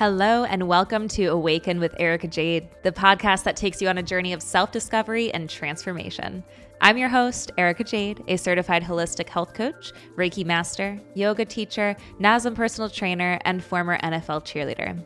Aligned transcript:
Hello, 0.00 0.44
and 0.44 0.66
welcome 0.66 1.08
to 1.08 1.26
Awaken 1.26 1.78
with 1.78 1.94
Erica 1.98 2.26
Jade, 2.26 2.68
the 2.82 2.92
podcast 2.92 3.44
that 3.44 3.54
takes 3.56 3.82
you 3.82 3.88
on 3.88 3.98
a 3.98 4.02
journey 4.02 4.32
of 4.32 4.40
self 4.42 4.72
discovery 4.72 5.30
and 5.34 5.50
transformation. 5.50 6.42
I'm 6.80 6.96
your 6.96 7.08
host, 7.08 7.52
Erica 7.58 7.84
Jade, 7.84 8.24
a 8.28 8.38
certified 8.38 8.82
holistic 8.82 9.28
health 9.28 9.52
coach, 9.52 9.92
Reiki 10.16 10.44
master, 10.44 10.98
yoga 11.14 11.44
teacher, 11.44 11.96
NASM 12.18 12.54
personal 12.54 12.88
trainer, 12.88 13.38
and 13.44 13.62
former 13.62 13.98
NFL 13.98 14.44
cheerleader. 14.44 14.98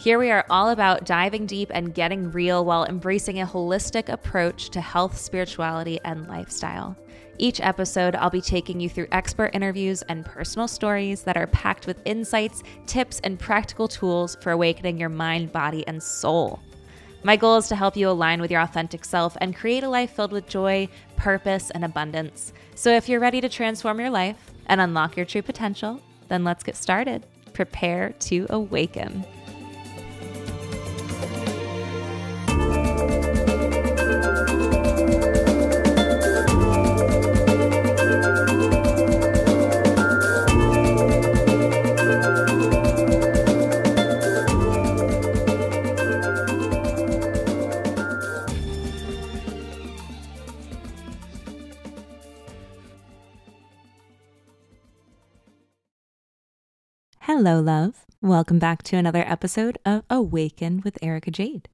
Here 0.00 0.18
we 0.18 0.30
are 0.30 0.46
all 0.48 0.70
about 0.70 1.04
diving 1.04 1.44
deep 1.44 1.70
and 1.74 1.94
getting 1.94 2.30
real 2.30 2.64
while 2.64 2.86
embracing 2.86 3.40
a 3.40 3.46
holistic 3.46 4.08
approach 4.08 4.70
to 4.70 4.80
health, 4.80 5.18
spirituality, 5.18 6.00
and 6.04 6.26
lifestyle. 6.26 6.96
Each 7.40 7.58
episode, 7.62 8.16
I'll 8.16 8.28
be 8.28 8.42
taking 8.42 8.80
you 8.80 8.90
through 8.90 9.06
expert 9.12 9.54
interviews 9.54 10.02
and 10.10 10.26
personal 10.26 10.68
stories 10.68 11.22
that 11.22 11.38
are 11.38 11.46
packed 11.46 11.86
with 11.86 12.02
insights, 12.04 12.62
tips, 12.84 13.18
and 13.24 13.38
practical 13.38 13.88
tools 13.88 14.36
for 14.42 14.52
awakening 14.52 14.98
your 14.98 15.08
mind, 15.08 15.50
body, 15.50 15.82
and 15.86 16.02
soul. 16.02 16.60
My 17.22 17.36
goal 17.36 17.56
is 17.56 17.66
to 17.68 17.76
help 17.76 17.96
you 17.96 18.10
align 18.10 18.42
with 18.42 18.50
your 18.50 18.60
authentic 18.60 19.06
self 19.06 19.38
and 19.40 19.56
create 19.56 19.84
a 19.84 19.88
life 19.88 20.10
filled 20.10 20.32
with 20.32 20.50
joy, 20.50 20.86
purpose, 21.16 21.70
and 21.70 21.82
abundance. 21.82 22.52
So 22.74 22.90
if 22.90 23.08
you're 23.08 23.20
ready 23.20 23.40
to 23.40 23.48
transform 23.48 24.00
your 24.00 24.10
life 24.10 24.52
and 24.66 24.78
unlock 24.78 25.16
your 25.16 25.24
true 25.24 25.40
potential, 25.40 25.98
then 26.28 26.44
let's 26.44 26.62
get 26.62 26.76
started. 26.76 27.24
Prepare 27.54 28.10
to 28.20 28.48
awaken. 28.50 29.24
Hello, 57.42 57.58
love. 57.58 58.04
Welcome 58.20 58.58
back 58.58 58.82
to 58.82 58.98
another 58.98 59.24
episode 59.26 59.78
of 59.86 60.02
Awaken 60.10 60.82
with 60.84 60.98
Erica 61.00 61.30
Jade. 61.30 61.70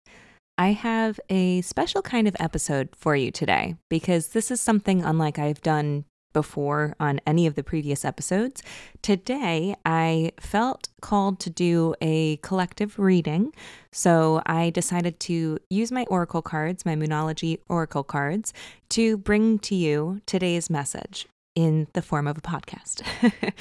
I 0.57 0.69
have 0.69 1.19
a 1.29 1.61
special 1.63 2.03
kind 2.03 2.29
of 2.29 2.37
episode 2.39 2.91
for 2.95 3.17
you 3.17 3.33
today 3.33 3.75
because 3.91 4.29
this 4.29 4.53
is 4.53 4.61
something 4.61 5.03
unlike 5.03 5.41
I've 5.41 5.61
done 5.63 6.05
before 6.33 6.95
on 7.01 7.21
any 7.27 7.49
of 7.49 7.57
the 7.57 7.65
previous 7.65 8.05
episodes. 8.05 8.63
Today, 9.03 9.75
I 9.85 10.31
felt 10.39 10.89
called 11.01 11.41
to 11.41 11.51
do 11.51 11.97
a 12.01 12.37
collective 12.45 12.97
reading. 12.97 13.53
So 13.91 14.43
I 14.47 14.71
decided 14.71 15.19
to 15.19 15.59
use 15.69 15.91
my 15.91 16.05
oracle 16.09 16.43
cards, 16.43 16.87
my 16.87 16.95
Moonology 16.95 17.59
oracle 17.69 18.05
cards, 18.05 18.53
to 18.91 19.17
bring 19.17 19.59
to 19.59 19.75
you 19.75 20.21
today's 20.27 20.71
message 20.71 21.27
in 21.57 21.89
the 21.95 22.03
form 22.03 22.29
of 22.29 22.39
a 22.39 22.43
podcast. 22.43 23.03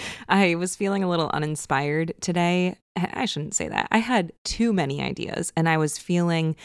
I 0.30 0.54
was 0.56 0.76
feeling 0.76 1.04
a 1.04 1.10
little 1.10 1.32
uninspired 1.34 2.14
today. 2.20 2.76
I 2.96 3.26
shouldn't 3.26 3.56
say 3.56 3.70
that. 3.70 3.88
I 3.90 3.98
had 4.00 4.34
too 4.44 4.74
many 4.74 5.02
ideas 5.02 5.52
and 5.56 5.68
I 5.68 5.78
was 5.78 5.98
feeling 5.98 6.56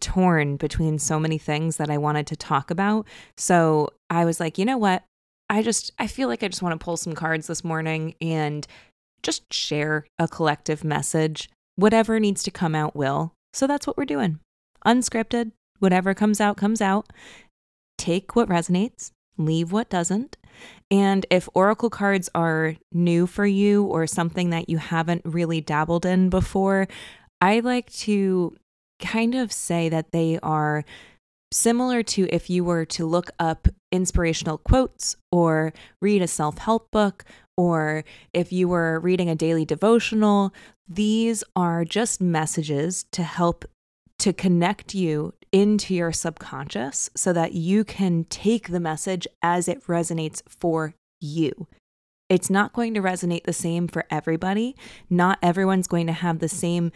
torn 0.00 0.56
between 0.56 0.98
so 0.98 1.20
many 1.20 1.38
things 1.38 1.76
that 1.76 1.90
I 1.90 1.98
wanted 1.98 2.26
to 2.28 2.36
talk 2.36 2.70
about. 2.70 3.06
So 3.36 3.90
I 4.08 4.24
was 4.24 4.40
like, 4.40 4.58
you 4.58 4.64
know 4.64 4.78
what? 4.78 5.04
I 5.50 5.62
just, 5.62 5.92
I 5.98 6.06
feel 6.06 6.28
like 6.28 6.42
I 6.42 6.48
just 6.48 6.62
want 6.62 6.78
to 6.78 6.82
pull 6.82 6.96
some 6.96 7.14
cards 7.14 7.46
this 7.46 7.62
morning 7.62 8.14
and 8.20 8.66
just 9.22 9.52
share 9.52 10.06
a 10.18 10.26
collective 10.26 10.84
message. 10.84 11.50
Whatever 11.76 12.18
needs 12.18 12.42
to 12.44 12.50
come 12.50 12.74
out 12.74 12.96
will. 12.96 13.34
So 13.52 13.66
that's 13.66 13.86
what 13.86 13.96
we're 13.96 14.04
doing. 14.04 14.40
Unscripted, 14.86 15.52
whatever 15.80 16.14
comes 16.14 16.40
out, 16.40 16.56
comes 16.56 16.80
out. 16.80 17.12
Take 17.98 18.34
what 18.36 18.48
resonates, 18.48 19.10
leave 19.36 19.72
what 19.72 19.90
doesn't. 19.90 20.37
And 20.90 21.26
if 21.30 21.48
oracle 21.54 21.90
cards 21.90 22.28
are 22.34 22.76
new 22.92 23.26
for 23.26 23.46
you 23.46 23.84
or 23.84 24.06
something 24.06 24.50
that 24.50 24.68
you 24.68 24.78
haven't 24.78 25.22
really 25.24 25.60
dabbled 25.60 26.06
in 26.06 26.30
before, 26.30 26.88
I 27.40 27.60
like 27.60 27.92
to 27.92 28.56
kind 29.00 29.34
of 29.34 29.52
say 29.52 29.88
that 29.88 30.12
they 30.12 30.38
are 30.42 30.84
similar 31.52 32.02
to 32.02 32.28
if 32.30 32.50
you 32.50 32.64
were 32.64 32.84
to 32.84 33.06
look 33.06 33.30
up 33.38 33.68
inspirational 33.90 34.58
quotes 34.58 35.16
or 35.32 35.72
read 36.00 36.22
a 36.22 36.28
self 36.28 36.58
help 36.58 36.90
book 36.90 37.24
or 37.56 38.04
if 38.32 38.52
you 38.52 38.68
were 38.68 39.00
reading 39.00 39.28
a 39.28 39.34
daily 39.34 39.64
devotional. 39.64 40.52
These 40.88 41.44
are 41.54 41.84
just 41.84 42.20
messages 42.20 43.04
to 43.12 43.22
help 43.22 43.64
to 44.20 44.32
connect 44.32 44.94
you 44.94 45.34
into 45.52 45.94
your 45.94 46.12
subconscious 46.12 47.10
so 47.14 47.32
that 47.32 47.52
you 47.52 47.84
can 47.84 48.24
take 48.24 48.68
the 48.68 48.80
message 48.80 49.26
as 49.42 49.68
it 49.68 49.84
resonates 49.86 50.42
for 50.48 50.94
you. 51.20 51.66
It's 52.28 52.50
not 52.50 52.72
going 52.72 52.94
to 52.94 53.00
resonate 53.00 53.44
the 53.44 53.52
same 53.52 53.88
for 53.88 54.04
everybody. 54.10 54.76
Not 55.08 55.38
everyone's 55.42 55.88
going 55.88 56.06
to 56.08 56.12
have 56.12 56.40
the 56.40 56.48
same 56.48 56.92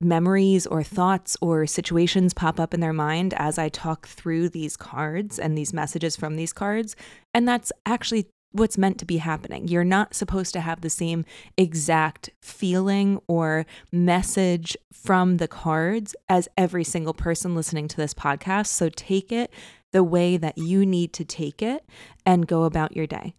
memories 0.00 0.66
or 0.66 0.82
thoughts 0.82 1.36
or 1.40 1.66
situations 1.66 2.32
pop 2.32 2.60
up 2.60 2.72
in 2.72 2.80
their 2.80 2.92
mind 2.92 3.34
as 3.34 3.58
I 3.58 3.68
talk 3.68 4.06
through 4.06 4.50
these 4.50 4.76
cards 4.76 5.38
and 5.38 5.58
these 5.58 5.72
messages 5.72 6.16
from 6.16 6.36
these 6.36 6.52
cards. 6.52 6.94
And 7.34 7.48
that's 7.48 7.72
actually 7.84 8.28
what's 8.58 8.78
meant 8.78 8.98
to 8.98 9.04
be 9.04 9.18
happening. 9.18 9.68
You're 9.68 9.84
not 9.84 10.14
supposed 10.14 10.52
to 10.54 10.60
have 10.60 10.80
the 10.80 10.90
same 10.90 11.24
exact 11.56 12.30
feeling 12.42 13.20
or 13.28 13.66
message 13.92 14.76
from 14.92 15.36
the 15.38 15.48
cards 15.48 16.14
as 16.28 16.48
every 16.56 16.84
single 16.84 17.14
person 17.14 17.54
listening 17.54 17.88
to 17.88 17.96
this 17.96 18.14
podcast. 18.14 18.66
So 18.66 18.88
take 18.88 19.32
it 19.32 19.52
the 19.92 20.04
way 20.04 20.36
that 20.36 20.58
you 20.58 20.84
need 20.84 21.12
to 21.14 21.24
take 21.24 21.62
it 21.62 21.84
and 22.26 22.46
go 22.46 22.64
about 22.64 22.96
your 22.96 23.06
day. 23.06 23.34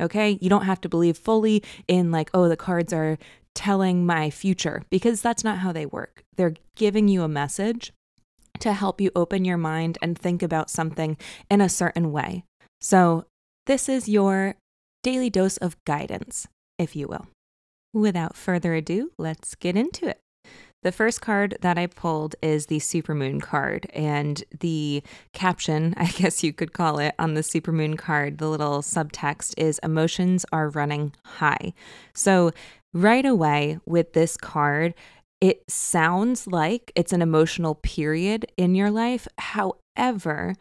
Okay? 0.00 0.38
You 0.40 0.48
don't 0.48 0.64
have 0.64 0.80
to 0.82 0.88
believe 0.88 1.18
fully 1.18 1.62
in, 1.88 2.12
like, 2.12 2.30
oh, 2.32 2.48
the 2.48 2.56
cards 2.56 2.92
are 2.92 3.18
telling 3.54 4.06
my 4.06 4.30
future 4.30 4.84
because 4.90 5.20
that's 5.20 5.42
not 5.42 5.58
how 5.58 5.72
they 5.72 5.86
work. 5.86 6.22
They're 6.36 6.54
giving 6.76 7.08
you 7.08 7.22
a 7.24 7.28
message 7.28 7.92
to 8.60 8.72
help 8.72 9.00
you 9.00 9.10
open 9.16 9.44
your 9.44 9.56
mind 9.56 9.98
and 10.00 10.16
think 10.16 10.42
about 10.42 10.70
something 10.70 11.16
in 11.50 11.60
a 11.60 11.68
certain 11.68 12.12
way. 12.12 12.44
So 12.80 13.26
this 13.68 13.86
is 13.86 14.08
your 14.08 14.56
daily 15.02 15.28
dose 15.28 15.58
of 15.58 15.76
guidance, 15.84 16.48
if 16.78 16.96
you 16.96 17.06
will. 17.06 17.26
Without 17.92 18.34
further 18.34 18.74
ado, 18.74 19.12
let's 19.18 19.54
get 19.54 19.76
into 19.76 20.08
it. 20.08 20.20
The 20.82 20.90
first 20.90 21.20
card 21.20 21.58
that 21.60 21.76
I 21.76 21.86
pulled 21.86 22.34
is 22.40 22.66
the 22.66 22.78
Supermoon 22.78 23.42
card, 23.42 23.86
and 23.92 24.42
the 24.58 25.02
caption, 25.34 25.92
I 25.98 26.06
guess 26.06 26.42
you 26.42 26.54
could 26.54 26.72
call 26.72 26.98
it, 26.98 27.14
on 27.18 27.34
the 27.34 27.42
Supermoon 27.42 27.98
card, 27.98 28.38
the 28.38 28.48
little 28.48 28.80
subtext 28.80 29.52
is 29.58 29.78
emotions 29.82 30.46
are 30.50 30.70
running 30.70 31.12
high. 31.26 31.74
So, 32.14 32.52
right 32.94 33.26
away 33.26 33.80
with 33.84 34.14
this 34.14 34.38
card, 34.38 34.94
it 35.42 35.62
sounds 35.68 36.46
like 36.46 36.90
it's 36.96 37.12
an 37.12 37.20
emotional 37.20 37.74
period 37.74 38.50
in 38.56 38.74
your 38.74 38.90
life. 38.90 39.28
However, 39.36 40.54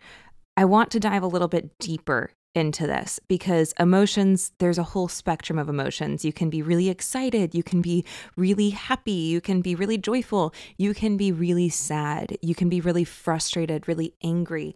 I 0.58 0.66
want 0.66 0.92
to 0.92 1.00
dive 1.00 1.24
a 1.24 1.28
little 1.28 1.48
bit 1.48 1.78
deeper 1.80 2.32
into 2.56 2.88
this 2.88 3.20
because 3.28 3.74
emotions, 3.80 4.52
there's 4.58 4.78
a 4.78 4.84
whole 4.84 5.08
spectrum 5.08 5.60
of 5.60 5.70
emotions. 5.70 6.26
You 6.26 6.34
can 6.34 6.50
be 6.50 6.62
really 6.62 6.90
excited, 6.90 7.54
you 7.54 7.64
can 7.64 7.82
be 7.82 8.04
really 8.36 8.72
happy, 8.72 9.12
you 9.12 9.42
can 9.42 9.62
be 9.62 9.76
really 9.76 9.98
joyful, 9.98 10.54
you 10.78 10.94
can 10.94 11.18
be 11.18 11.32
really 11.32 11.70
sad, 11.70 12.38
you 12.42 12.56
can 12.56 12.70
be 12.70 12.82
really 12.82 13.04
frustrated, 13.04 13.88
really 13.88 14.14
angry. 14.24 14.76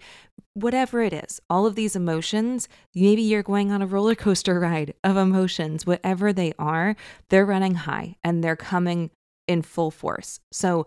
Whatever 0.54 1.02
it 1.02 1.14
is, 1.14 1.42
all 1.50 1.66
of 1.66 1.76
these 1.76 1.96
emotions, 1.96 2.68
maybe 2.94 3.22
you're 3.22 3.44
going 3.44 3.72
on 3.72 3.82
a 3.82 3.88
roller 3.88 4.16
coaster 4.16 4.59
ride 4.59 4.94
of 5.03 5.18
emotions, 5.18 5.85
whatever 5.85 6.32
they 6.32 6.53
are, 6.59 6.96
they're 7.29 7.46
running 7.46 7.76
high 7.76 8.16
and 8.23 8.44
they're 8.44 8.56
coming 8.56 9.09
in 9.47 9.62
full 9.62 9.91
force. 9.91 10.40
So 10.52 10.85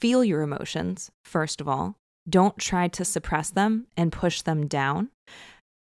feel 0.00 0.22
your 0.22 0.42
emotions, 0.42 1.10
first 1.24 1.60
of 1.60 1.68
all. 1.68 1.96
Don't 2.28 2.56
try 2.56 2.88
to 2.88 3.04
suppress 3.04 3.50
them 3.50 3.86
and 3.96 4.10
push 4.10 4.40
them 4.42 4.66
down. 4.66 5.10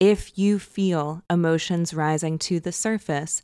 If 0.03 0.37
you 0.37 0.59
feel 0.59 1.23
emotions 1.31 1.95
rising 1.95 2.37
to 2.41 2.59
the 2.59 2.73
surface, 2.73 3.41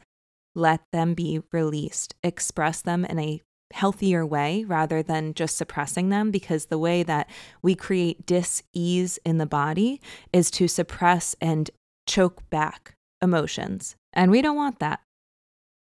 let 0.57 0.81
them 0.91 1.15
be 1.15 1.41
released. 1.53 2.17
Express 2.25 2.83
them 2.83 3.05
in 3.05 3.17
a 3.21 3.41
healthier 3.73 4.27
way 4.27 4.65
rather 4.65 5.01
than 5.01 5.35
just 5.35 5.57
suppressing 5.57 6.09
them 6.09 6.33
because 6.33 6.67
the 6.67 6.77
way 6.77 7.05
that 7.05 7.31
we 7.63 7.77
create 7.77 8.27
dis-ease 8.27 9.21
in 9.25 9.39
the 9.39 9.47
body 9.47 10.01
is 10.33 10.51
to 10.51 10.67
suppress 10.67 11.37
and 11.41 11.71
choke 12.09 12.43
back 12.51 12.95
emotions. 13.23 13.95
And 14.13 14.33
we 14.33 14.43
don't 14.43 14.57
want 14.57 14.81
that. 14.81 14.99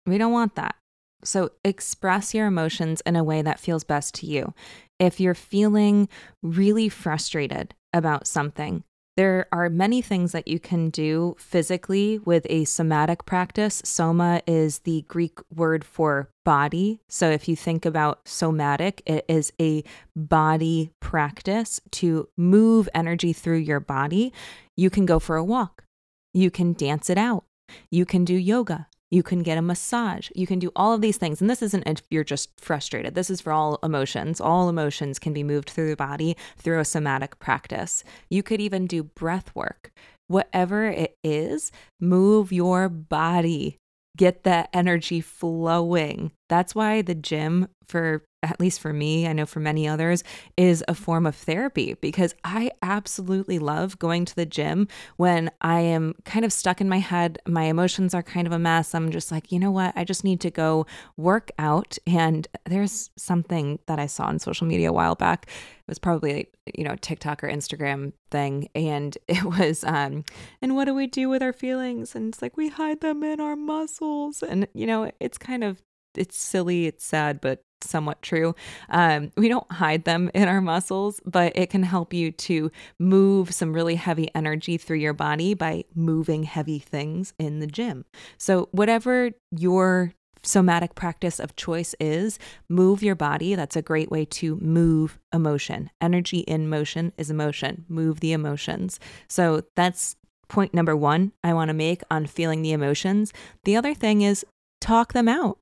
We 0.07 0.19
don't 0.19 0.33
want 0.33 0.57
that. 0.57 0.75
So 1.23 1.53
express 1.65 2.35
your 2.35 2.49
emotions 2.49 3.01
in 3.07 3.15
a 3.15 3.23
way 3.23 3.43
that 3.43 3.61
feels 3.61 3.85
best 3.85 4.13
to 4.17 4.27
you. 4.27 4.55
If 4.99 5.21
you're 5.21 5.35
feeling 5.35 6.09
really 6.43 6.89
frustrated 6.89 7.75
about 7.93 8.27
something, 8.27 8.83
There 9.17 9.47
are 9.53 9.71
many 9.71 10.03
things 10.03 10.33
that 10.33 10.49
you 10.49 10.59
can 10.59 10.91
do 10.91 11.37
physically 11.39 12.19
with 12.19 12.47
a 12.51 12.65
somatic 12.65 13.25
practice. 13.25 13.81
Soma 13.85 14.43
is 14.45 14.81
the 14.81 15.05
Greek 15.07 15.39
word 15.55 15.85
for 15.85 16.31
body. 16.45 17.01
So 17.09 17.31
if 17.31 17.49
you 17.49 17.55
think 17.55 17.87
about 17.87 18.27
somatic, 18.27 19.03
it 19.07 19.25
is 19.29 19.53
a 19.61 19.85
body 20.17 20.91
practice 20.99 21.81
to 21.93 22.29
move 22.37 22.89
energy 22.93 23.33
through 23.33 23.59
your 23.59 23.81
body. 23.81 24.33
You 24.77 24.91
can 24.91 25.07
go 25.07 25.21
for 25.21 25.37
a 25.37 25.45
walk, 25.45 25.85
you 26.33 26.51
can 26.51 26.73
dance 26.73 27.09
it 27.09 27.17
out, 27.17 27.45
you 27.91 28.05
can 28.05 28.25
do 28.25 28.35
yoga, 28.35 28.89
you 29.15 29.23
can 29.23 29.45
get 29.45 29.57
a 29.57 29.63
massage. 29.63 30.29
You 30.35 30.47
can 30.47 30.59
do 30.59 30.73
all 30.75 30.93
of 30.93 31.01
these 31.01 31.17
things. 31.17 31.41
And 31.41 31.49
this 31.49 31.63
isn't 31.63 31.87
if 31.87 32.03
you're 32.11 32.25
just 32.25 32.51
frustrated. 32.61 33.15
This 33.15 33.31
is 33.31 33.41
for 33.41 33.53
all 33.53 33.79
emotions. 33.85 34.41
All 34.41 34.69
emotions 34.69 35.21
can 35.21 35.33
be 35.33 35.45
moved 35.45 35.71
through 35.71 35.91
the 35.91 35.97
body 35.97 36.37
through 36.59 36.81
a 36.81 36.85
somatic 36.85 37.39
practice. 37.39 38.03
You 38.29 38.43
could 38.43 38.61
even 38.61 38.89
do 38.89 39.05
breath 39.05 39.55
work. 39.55 39.93
Whatever 40.27 40.87
it 40.87 41.17
is, 41.23 41.71
move 42.01 42.53
your 42.53 42.89
body. 42.89 43.77
Get 44.17 44.43
that 44.43 44.69
energy 44.73 45.21
flowing. 45.21 46.33
That's 46.49 46.75
why 46.75 47.03
the 47.03 47.15
gym 47.15 47.69
for 47.87 48.25
at 48.51 48.61
least 48.61 48.81
for 48.81 48.93
me, 48.93 49.27
I 49.27 49.33
know 49.33 49.47
for 49.47 49.61
many 49.61 49.89
others, 49.89 50.23
is 50.57 50.85
a 50.89 50.95
form 50.95 51.27
of 51.27 51.35
therapy 51.35 51.95
because 51.95 52.35
I 52.45 52.71
absolutely 52.83 53.59
love 53.59 53.99
going 53.99 54.25
to 54.27 54.37
the 54.37 54.47
gym 54.47 54.89
when 55.17 55.51
I 55.61 55.81
am 55.81 56.15
kind 56.25 56.45
of 56.45 56.53
stuck 56.53 56.81
in 56.81 56.89
my 56.89 56.99
head. 56.99 57.39
My 57.47 57.65
emotions 57.65 58.15
are 58.15 58.23
kind 58.23 58.47
of 58.47 58.53
a 58.53 58.59
mess. 58.59 58.95
I'm 58.95 59.11
just 59.11 59.33
like, 59.33 59.51
you 59.51 59.59
know 59.59 59.71
what? 59.71 59.93
I 59.97 60.05
just 60.05 60.25
need 60.25 60.41
to 60.43 60.51
go 60.51 60.87
work 61.17 61.51
out. 61.59 61.97
And 62.07 62.47
there's 62.67 63.11
something 63.17 63.79
that 63.87 63.99
I 63.99 64.07
saw 64.07 64.25
on 64.25 64.39
social 64.39 64.67
media 64.67 64.91
a 64.91 64.93
while 64.93 65.15
back. 65.15 65.47
It 65.47 65.89
was 65.89 65.99
probably, 65.99 66.49
you 66.75 66.85
know, 66.85 66.97
TikTok 66.97 67.45
or 67.45 67.49
Instagram 67.49 68.13
thing. 68.31 68.69
And 68.75 69.17
it 69.29 69.45
was, 69.45 69.85
um, 69.85 70.25
and 70.63 70.77
what 70.77 70.85
do 70.85 70.95
we 70.95 71.07
do 71.07 71.29
with 71.29 71.43
our 71.43 71.53
feelings? 71.53 72.15
And 72.15 72.33
it's 72.33 72.43
like, 72.43 72.57
we 72.57 72.69
hide 72.69 73.01
them 73.01 73.23
in 73.23 73.41
our 73.41 73.57
muscles. 73.57 74.43
And, 74.43 74.69
you 74.75 74.87
know, 74.87 75.11
it's 75.21 75.39
kind 75.39 75.65
of 75.65 75.83
it's 76.17 76.37
silly, 76.37 76.87
it's 76.87 77.05
sad, 77.05 77.41
but 77.41 77.63
somewhat 77.85 78.23
true. 78.23 78.55
Um, 78.89 79.33
we 79.37 79.49
don't 79.49 79.71
hide 79.71 80.05
them 80.05 80.31
in 80.35 80.49
our 80.49 80.61
muscles, 80.61 81.21
but 81.25 81.53
it 81.57 81.71
can 81.71 81.83
help 81.83 82.13
you 82.13 82.33
to 82.33 82.71
move 82.99 83.53
some 83.53 83.73
really 83.73 83.97
heavy 83.97 84.31
energy 84.35 84.77
through 84.77 84.99
your 84.99 85.13
body 85.13 85.55
by 85.55 85.85
moving 85.95 86.45
heavy 86.45 86.79
things 86.79 87.35
in 87.39 87.61
the 87.61 87.67
gym. 87.67 88.05
So, 88.39 88.69
whatever 88.73 89.31
your 89.51 90.13
somatic 90.43 90.95
practice 90.95 91.41
of 91.41 91.57
choice 91.57 91.95
is, 91.99 92.39
move 92.69 93.03
your 93.03 93.15
body. 93.15 93.55
That's 93.55 93.77
a 93.77 93.83
great 93.83 94.11
way 94.11 94.27
to 94.27 94.57
move 94.57 95.19
emotion. 95.33 95.91
Energy 96.01 96.41
in 96.41 96.69
motion 96.69 97.13
is 97.17 97.31
emotion. 97.31 97.87
Move 97.89 98.21
the 98.21 98.33
emotions. 98.33 99.01
So, 99.29 99.63
that's 99.77 100.17
point 100.49 100.75
number 100.75 100.95
one 100.95 101.33
I 101.43 101.55
want 101.55 101.69
to 101.69 101.75
make 101.75 102.03
on 102.11 102.27
feeling 102.27 102.63
the 102.63 102.73
emotions. 102.73 103.33
The 103.65 103.77
other 103.77 103.95
thing 103.95 104.21
is 104.23 104.45
talk 104.81 105.13
them 105.13 105.29
out. 105.29 105.59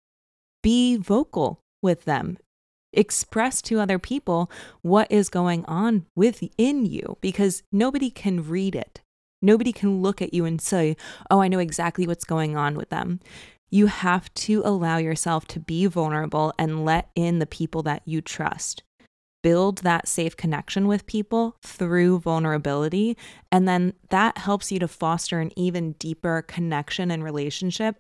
Be 0.62 0.96
vocal 0.96 1.61
with 1.82 2.05
them. 2.05 2.38
Express 2.93 3.62
to 3.62 3.81
other 3.81 3.99
people 3.99 4.50
what 4.82 5.11
is 5.11 5.29
going 5.29 5.64
on 5.64 6.06
within 6.14 6.87
you 6.87 7.17
because 7.20 7.62
nobody 7.73 8.11
can 8.11 8.49
read 8.49 8.75
it. 8.75 9.00
Nobody 9.40 9.73
can 9.73 10.00
look 10.00 10.23
at 10.23 10.32
you 10.32 10.44
and 10.44 10.61
say, 10.61 10.96
Oh, 11.31 11.40
I 11.40 11.49
know 11.49 11.58
exactly 11.58 12.06
what's 12.06 12.25
going 12.25 12.56
on 12.56 12.76
with 12.76 12.90
them. 12.90 13.20
You 13.70 13.87
have 13.87 14.32
to 14.34 14.62
allow 14.64 14.99
yourself 14.99 15.46
to 15.49 15.61
be 15.61 15.87
vulnerable 15.87 16.52
and 16.58 16.84
let 16.84 17.11
in 17.17 17.38
the 17.38 17.46
people 17.46 17.82
that 17.84 18.02
you 18.05 18.20
trust. 18.20 18.82
Build 19.43 19.79
that 19.79 20.06
safe 20.06 20.37
connection 20.37 20.87
with 20.87 21.06
people 21.06 21.56
through 21.62 22.20
vulnerability. 22.20 23.17
And 23.50 23.67
then 23.67 23.94
that 24.11 24.38
helps 24.38 24.70
you 24.70 24.79
to 24.79 24.87
foster 24.87 25.40
an 25.40 25.50
even 25.58 25.93
deeper 25.93 26.43
connection 26.43 27.11
and 27.11 27.25
relationship 27.25 27.96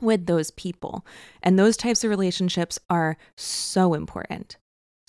with 0.00 0.26
those 0.26 0.50
people. 0.50 1.04
And 1.42 1.58
those 1.58 1.76
types 1.76 2.04
of 2.04 2.10
relationships 2.10 2.78
are 2.88 3.16
so 3.36 3.94
important 3.94 4.56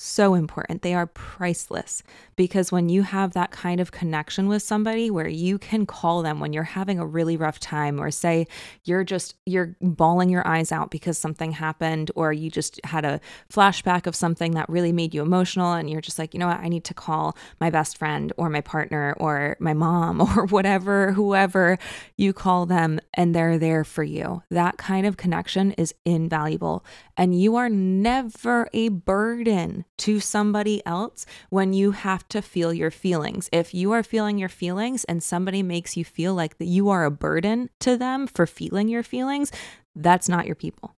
so 0.02 0.34
important. 0.34 0.82
They 0.82 0.96
are 0.96 1.06
priceless 1.06 2.02
because 2.36 2.72
when 2.72 2.90
you 2.90 3.04
have 3.04 3.34
that 3.34 3.52
kind 3.52 3.80
of 3.80 3.92
connection 3.92 4.48
with 4.48 4.64
somebody 4.64 5.12
where 5.12 5.28
you 5.28 5.60
can 5.60 5.86
call 5.86 6.24
them 6.24 6.40
when 6.40 6.54
you're 6.54 6.64
having 6.64 6.98
a 6.98 7.06
really 7.06 7.38
rough 7.38 7.60
time 7.60 8.02
or 8.02 8.10
say 8.10 8.48
you're 8.84 9.04
just 9.04 9.36
you're 9.46 9.76
bawling 9.80 10.30
your 10.30 10.46
eyes 10.48 10.72
out 10.72 10.90
because 10.90 11.18
something 11.18 11.52
happened 11.52 12.10
or 12.16 12.34
you 12.34 12.50
just 12.50 12.80
had 12.84 13.06
a 13.06 13.22
flashback 13.54 14.08
of 14.08 14.16
something 14.16 14.54
that 14.54 14.68
really 14.70 14.92
made 14.92 15.14
you 15.14 15.22
emotional 15.22 15.74
and 15.74 15.90
you're 15.90 16.02
just 16.02 16.18
like, 16.18 16.34
"You 16.34 16.40
know 16.40 16.48
what? 16.48 16.60
I 16.60 16.68
need 16.68 16.86
to 16.86 16.96
call 16.96 17.38
my 17.60 17.70
best 17.70 17.98
friend 17.98 18.34
or 18.38 18.50
my 18.50 18.62
partner 18.62 19.16
or 19.20 19.56
my 19.60 19.74
mom 19.74 20.20
or 20.36 20.48
whatever, 20.48 21.12
whoever 21.12 21.78
you 22.18 22.34
call 22.34 22.66
them 22.66 23.00
and 23.14 23.36
they're 23.36 23.60
there 23.60 23.84
for 23.84 24.04
you." 24.04 24.42
That 24.50 24.78
kind 24.78 25.06
of 25.06 25.18
connection 25.18 25.74
is 25.74 25.94
invaluable 26.06 26.84
and 27.16 27.40
you 27.40 27.56
are 27.56 27.70
never 27.70 28.68
a 28.74 28.90
burden 28.90 29.86
to 30.02 30.20
somebody 30.20 30.86
else 30.86 31.28
when 31.50 31.74
you 31.74 31.92
have 31.92 32.28
to 32.30 32.42
feel 32.42 32.74
your 32.74 32.90
feelings. 32.90 33.48
If 33.52 33.74
you 33.74 33.92
are 33.92 34.02
feeling 34.02 34.40
your 34.40 34.50
feelings 34.50 35.04
and 35.04 35.22
somebody 35.22 35.62
makes 35.62 35.96
you 35.96 36.04
feel 36.04 36.34
like 36.34 36.58
that 36.58 36.66
you 36.66 36.90
are 36.90 37.06
a 37.06 37.12
burden 37.12 37.70
to 37.82 37.96
them 37.98 38.26
for 38.26 38.48
feeling 38.48 38.88
your 38.88 39.04
feelings, 39.04 39.52
that's 39.96 40.28
not 40.28 40.48
your 40.48 40.56
people. 40.56 40.96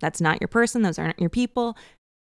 That's 0.00 0.20
not 0.20 0.40
your 0.40 0.48
person. 0.48 0.82
Those 0.82 0.98
aren't 0.98 1.18
your 1.18 1.30
people. 1.30 1.78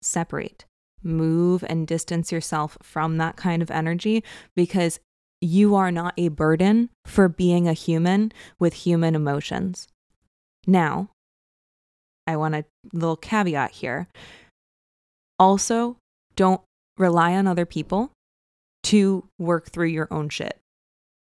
Separate, 0.02 0.66
move, 1.02 1.64
and 1.66 1.86
distance 1.86 2.30
yourself 2.30 2.76
from 2.82 3.16
that 3.16 3.36
kind 3.36 3.62
of 3.62 3.70
energy 3.70 4.22
because 4.54 5.00
you 5.40 5.74
are 5.74 5.90
not 5.90 6.12
a 6.18 6.28
burden 6.28 6.90
for 7.06 7.26
being 7.26 7.66
a 7.66 7.72
human 7.72 8.32
with 8.58 8.74
human 8.74 9.14
emotions. 9.14 9.88
Now, 10.66 11.08
I 12.26 12.36
want 12.36 12.54
a 12.54 12.64
little 12.92 13.16
caveat 13.16 13.70
here. 13.70 14.08
Also, 15.38 15.96
don't 16.34 16.60
rely 16.98 17.34
on 17.34 17.46
other 17.46 17.66
people 17.66 18.12
to 18.84 19.28
work 19.38 19.70
through 19.70 19.88
your 19.88 20.08
own 20.10 20.28
shit. 20.28 20.58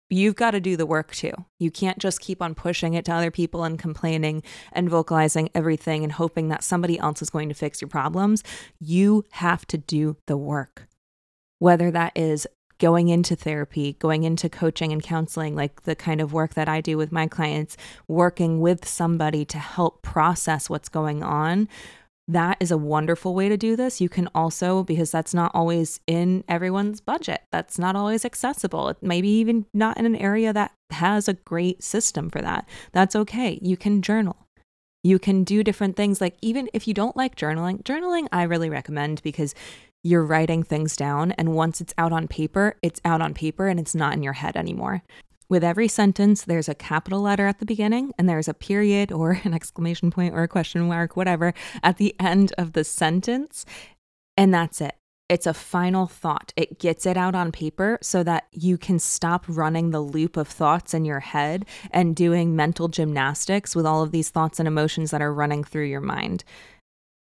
You've 0.09 0.35
got 0.35 0.51
to 0.51 0.59
do 0.59 0.75
the 0.75 0.87
work 0.87 1.13
too. 1.13 1.33
You 1.59 1.69
can't 1.69 1.99
just 1.99 2.19
keep 2.19 2.41
on 2.41 2.55
pushing 2.55 2.95
it 2.95 3.05
to 3.05 3.13
other 3.13 3.29
people 3.29 3.63
and 3.63 3.77
complaining 3.77 4.41
and 4.71 4.89
vocalizing 4.89 5.49
everything 5.53 6.03
and 6.03 6.13
hoping 6.13 6.47
that 6.47 6.63
somebody 6.63 6.97
else 6.97 7.21
is 7.21 7.29
going 7.29 7.49
to 7.49 7.55
fix 7.55 7.79
your 7.79 7.89
problems. 7.89 8.43
You 8.79 9.23
have 9.31 9.67
to 9.67 9.77
do 9.77 10.17
the 10.25 10.37
work. 10.37 10.87
Whether 11.59 11.91
that 11.91 12.13
is 12.15 12.47
going 12.79 13.09
into 13.09 13.35
therapy, 13.35 13.97
going 13.99 14.23
into 14.23 14.49
coaching 14.49 14.91
and 14.91 15.03
counseling, 15.03 15.55
like 15.55 15.83
the 15.83 15.95
kind 15.95 16.21
of 16.21 16.33
work 16.33 16.55
that 16.55 16.69
I 16.69 16.81
do 16.81 16.97
with 16.97 17.11
my 17.11 17.27
clients, 17.27 17.77
working 18.07 18.61
with 18.61 18.87
somebody 18.87 19.45
to 19.45 19.59
help 19.59 20.01
process 20.01 20.69
what's 20.69 20.89
going 20.89 21.21
on, 21.21 21.67
that 22.29 22.57
is 22.59 22.69
a 22.69 22.77
wonderful 22.77 23.33
way 23.33 23.49
to 23.49 23.57
do 23.57 23.75
this. 23.75 23.99
You 23.99 24.07
can 24.07 24.29
also, 24.35 24.83
because 24.83 25.09
that's 25.09 25.33
not 25.33 25.51
always 25.55 25.99
in 26.05 26.43
everyone's 26.47 27.01
budget, 27.01 27.41
that's 27.51 27.79
not 27.79 27.95
always 27.95 28.23
accessible, 28.23 28.93
maybe 29.01 29.27
even 29.29 29.65
not 29.73 29.97
in 29.97 30.05
an 30.05 30.15
area 30.15 30.53
that 30.53 30.71
has 30.91 31.27
a 31.27 31.33
great 31.33 31.83
system 31.83 32.29
for 32.29 32.39
that. 32.41 32.69
That's 32.91 33.15
okay. 33.15 33.57
You 33.63 33.75
can 33.75 34.03
journal. 34.03 34.45
You 35.03 35.17
can 35.17 35.43
do 35.43 35.63
different 35.63 35.95
things. 35.95 36.21
Like, 36.21 36.35
even 36.41 36.69
if 36.71 36.87
you 36.87 36.93
don't 36.93 37.17
like 37.17 37.35
journaling, 37.35 37.81
journaling 37.81 38.27
I 38.31 38.43
really 38.43 38.69
recommend 38.69 39.23
because 39.23 39.55
you're 40.03 40.23
writing 40.23 40.61
things 40.61 40.95
down. 40.95 41.31
And 41.31 41.55
once 41.55 41.81
it's 41.81 41.95
out 41.97 42.13
on 42.13 42.27
paper, 42.27 42.77
it's 42.83 43.01
out 43.03 43.21
on 43.21 43.33
paper 43.33 43.67
and 43.67 43.79
it's 43.79 43.95
not 43.95 44.13
in 44.13 44.21
your 44.21 44.33
head 44.33 44.55
anymore. 44.55 45.01
With 45.49 45.63
every 45.63 45.87
sentence, 45.87 46.43
there's 46.43 46.69
a 46.69 46.75
capital 46.75 47.21
letter 47.21 47.47
at 47.47 47.57
the 47.57 47.65
beginning, 47.65 48.11
and 48.17 48.29
there's 48.29 48.47
a 48.47 48.53
period 48.53 49.11
or 49.11 49.41
an 49.43 49.53
exclamation 49.53 50.11
point 50.11 50.35
or 50.35 50.43
a 50.43 50.47
question 50.47 50.87
mark, 50.87 51.17
whatever, 51.17 51.53
at 51.81 51.97
the 51.97 52.15
end 52.19 52.53
of 52.57 52.73
the 52.73 52.83
sentence. 52.83 53.65
And 54.37 54.53
that's 54.53 54.79
it. 54.79 54.95
It's 55.27 55.47
a 55.47 55.53
final 55.53 56.07
thought. 56.07 56.53
It 56.55 56.79
gets 56.79 57.05
it 57.05 57.17
out 57.17 57.35
on 57.35 57.51
paper 57.51 57.99
so 58.01 58.23
that 58.23 58.47
you 58.51 58.77
can 58.77 58.97
stop 58.99 59.45
running 59.47 59.91
the 59.91 60.01
loop 60.01 60.37
of 60.37 60.47
thoughts 60.47 60.93
in 60.93 61.05
your 61.05 61.19
head 61.19 61.65
and 61.91 62.15
doing 62.15 62.55
mental 62.55 62.87
gymnastics 62.87 63.75
with 63.75 63.85
all 63.85 64.01
of 64.01 64.11
these 64.11 64.29
thoughts 64.29 64.59
and 64.59 64.67
emotions 64.67 65.11
that 65.11 65.21
are 65.21 65.33
running 65.33 65.63
through 65.63 65.85
your 65.85 66.01
mind. 66.01 66.43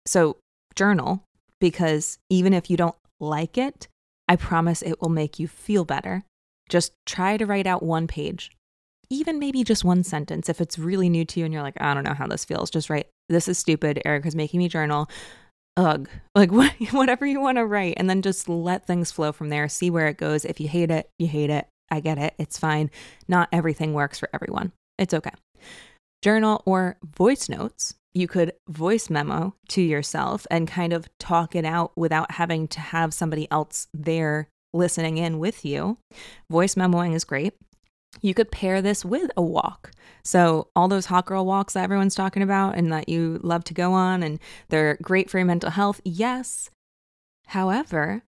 So, 0.06 0.38
journal, 0.76 1.24
because 1.60 2.18
even 2.30 2.54
if 2.54 2.70
you 2.70 2.78
don't 2.78 2.96
like 3.20 3.58
it, 3.58 3.88
I 4.30 4.36
promise 4.38 4.82
it 4.82 5.02
will 5.02 5.10
make 5.10 5.40
you 5.40 5.48
feel 5.48 5.84
better. 5.84 6.24
Just 6.70 6.94
try 7.06 7.38
to 7.38 7.46
write 7.46 7.68
out 7.68 7.84
one 7.84 8.08
page, 8.08 8.52
even 9.10 9.40
maybe 9.40 9.64
just 9.64 9.84
one 9.84 10.04
sentence. 10.04 10.50
If 10.50 10.62
it's 10.62 10.78
really 10.78 11.10
new 11.10 11.26
to 11.26 11.40
you 11.40 11.46
and 11.46 11.54
you're 11.54 11.64
like, 11.64 11.80
I 11.80 11.94
don't 11.94 12.04
know 12.04 12.14
how 12.14 12.28
this 12.28 12.46
feels, 12.46 12.70
just 12.70 12.90
write, 12.90 13.08
This 13.30 13.48
is 13.48 13.58
stupid. 13.58 14.02
Erica's 14.06 14.36
making 14.36 14.60
me 14.60 14.68
journal. 14.68 15.10
Ugh. 15.76 16.10
Like 16.36 16.52
whatever 16.52 17.26
you 17.26 17.40
want 17.40 17.58
to 17.58 17.66
write. 17.66 17.96
And 17.98 18.10
then 18.10 18.22
just 18.22 18.48
let 18.48 18.86
things 18.86 19.12
flow 19.12 19.32
from 19.32 19.50
there. 19.50 19.68
See 19.68 19.90
where 19.90 20.08
it 20.08 20.18
goes. 20.18 20.46
If 20.46 20.60
you 20.60 20.68
hate 20.68 20.92
it, 20.92 21.10
you 21.18 21.28
hate 21.28 21.50
it. 21.50 21.68
I 21.90 22.00
get 22.00 22.18
it. 22.18 22.36
It's 22.38 22.60
fine. 22.60 22.92
Not 23.28 23.50
everything 23.52 23.94
works 23.94 24.20
for 24.20 24.30
everyone. 24.34 24.72
It's 24.98 25.14
okay. 25.14 25.32
Journal 26.22 26.62
or 26.66 26.98
voice 27.04 27.48
notes 27.50 27.96
you 28.18 28.28
could 28.28 28.52
voice 28.68 29.10
memo 29.10 29.54
to 29.70 29.82
yourself 29.82 30.48
and 30.50 30.68
kind 30.68 30.92
of 30.92 31.08
talk 31.20 31.56
it 31.56 31.66
out 31.66 31.92
without 31.96 32.32
having 32.32 32.68
to 32.70 32.80
have 32.80 33.14
somebody 33.14 33.48
else 33.52 33.88
there 33.94 34.50
listening 34.78 35.18
in 35.18 35.40
with 35.40 35.66
you. 35.66 35.98
Voice 36.50 36.76
memoing 36.76 37.14
is 37.14 37.24
great. 37.24 37.54
You 38.22 38.34
could 38.34 38.52
pair 38.52 38.82
this 38.82 39.04
with 39.04 39.30
a 39.36 39.42
walk. 39.42 39.92
So, 40.24 40.70
all 40.76 40.88
those 40.88 41.06
hot 41.08 41.26
girl 41.26 41.46
walks 41.46 41.74
that 41.74 41.84
everyone's 41.84 42.16
talking 42.16 42.44
about 42.44 42.76
and 42.76 42.92
that 42.92 43.10
you 43.10 43.40
love 43.44 43.64
to 43.66 43.74
go 43.74 43.94
on 43.94 44.24
and 44.24 44.40
they're 44.70 44.98
great 45.02 45.30
for 45.30 45.38
your 45.38 45.46
mental 45.46 45.70
health, 45.70 46.02
yes. 46.04 46.70
However, 47.48 48.24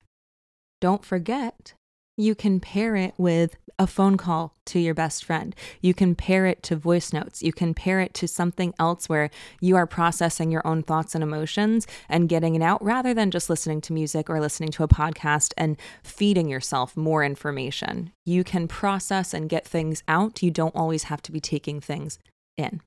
don't 0.80 1.04
forget 1.04 1.74
you 2.18 2.34
can 2.34 2.60
pair 2.60 2.96
it 2.96 3.14
with 3.16 3.56
a 3.78 3.86
phone 3.86 4.16
call 4.16 4.56
to 4.66 4.80
your 4.80 4.92
best 4.92 5.24
friend. 5.24 5.54
You 5.80 5.94
can 5.94 6.16
pair 6.16 6.46
it 6.46 6.64
to 6.64 6.74
voice 6.74 7.12
notes. 7.12 7.42
You 7.42 7.52
can 7.52 7.74
pair 7.74 8.00
it 8.00 8.12
to 8.14 8.26
something 8.26 8.74
else 8.78 9.08
where 9.08 9.30
you 9.60 9.76
are 9.76 9.86
processing 9.86 10.50
your 10.50 10.66
own 10.66 10.82
thoughts 10.82 11.14
and 11.14 11.22
emotions 11.22 11.86
and 12.08 12.28
getting 12.28 12.56
it 12.56 12.62
out 12.62 12.82
rather 12.84 13.14
than 13.14 13.30
just 13.30 13.48
listening 13.48 13.80
to 13.82 13.92
music 13.92 14.28
or 14.28 14.40
listening 14.40 14.70
to 14.70 14.82
a 14.82 14.88
podcast 14.88 15.54
and 15.56 15.76
feeding 16.02 16.48
yourself 16.48 16.96
more 16.96 17.22
information. 17.22 18.12
You 18.26 18.42
can 18.42 18.66
process 18.66 19.32
and 19.32 19.48
get 19.48 19.66
things 19.66 20.02
out. 20.08 20.42
You 20.42 20.50
don't 20.50 20.74
always 20.74 21.04
have 21.04 21.22
to 21.22 21.32
be 21.32 21.40
taking 21.40 21.80
things 21.80 22.18
in. 22.56 22.80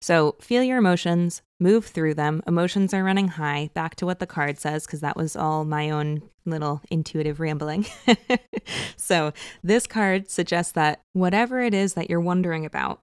So 0.00 0.36
feel 0.40 0.62
your 0.62 0.78
emotions, 0.78 1.42
move 1.58 1.86
through 1.86 2.14
them. 2.14 2.42
Emotions 2.46 2.92
are 2.92 3.04
running 3.04 3.28
high. 3.28 3.70
Back 3.74 3.96
to 3.96 4.06
what 4.06 4.18
the 4.18 4.26
card 4.26 4.58
says, 4.58 4.86
because 4.86 5.00
that 5.00 5.16
was 5.16 5.36
all 5.36 5.64
my 5.64 5.90
own 5.90 6.22
little 6.44 6.82
intuitive 6.90 7.40
rambling. 7.40 7.86
so 8.96 9.32
this 9.62 9.86
card 9.86 10.30
suggests 10.30 10.72
that 10.72 11.00
whatever 11.12 11.60
it 11.60 11.74
is 11.74 11.94
that 11.94 12.08
you're 12.08 12.20
wondering 12.20 12.64
about, 12.64 13.00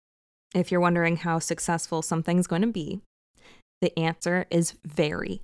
if 0.56 0.72
you're 0.72 0.80
wondering 0.80 1.18
how 1.18 1.40
successful 1.40 2.02
something's 2.02 2.48
going 2.48 2.62
to 2.62 2.68
be, 2.68 3.02
the 3.82 3.98
answer 4.00 4.46
is 4.50 4.76
very. 4.86 5.42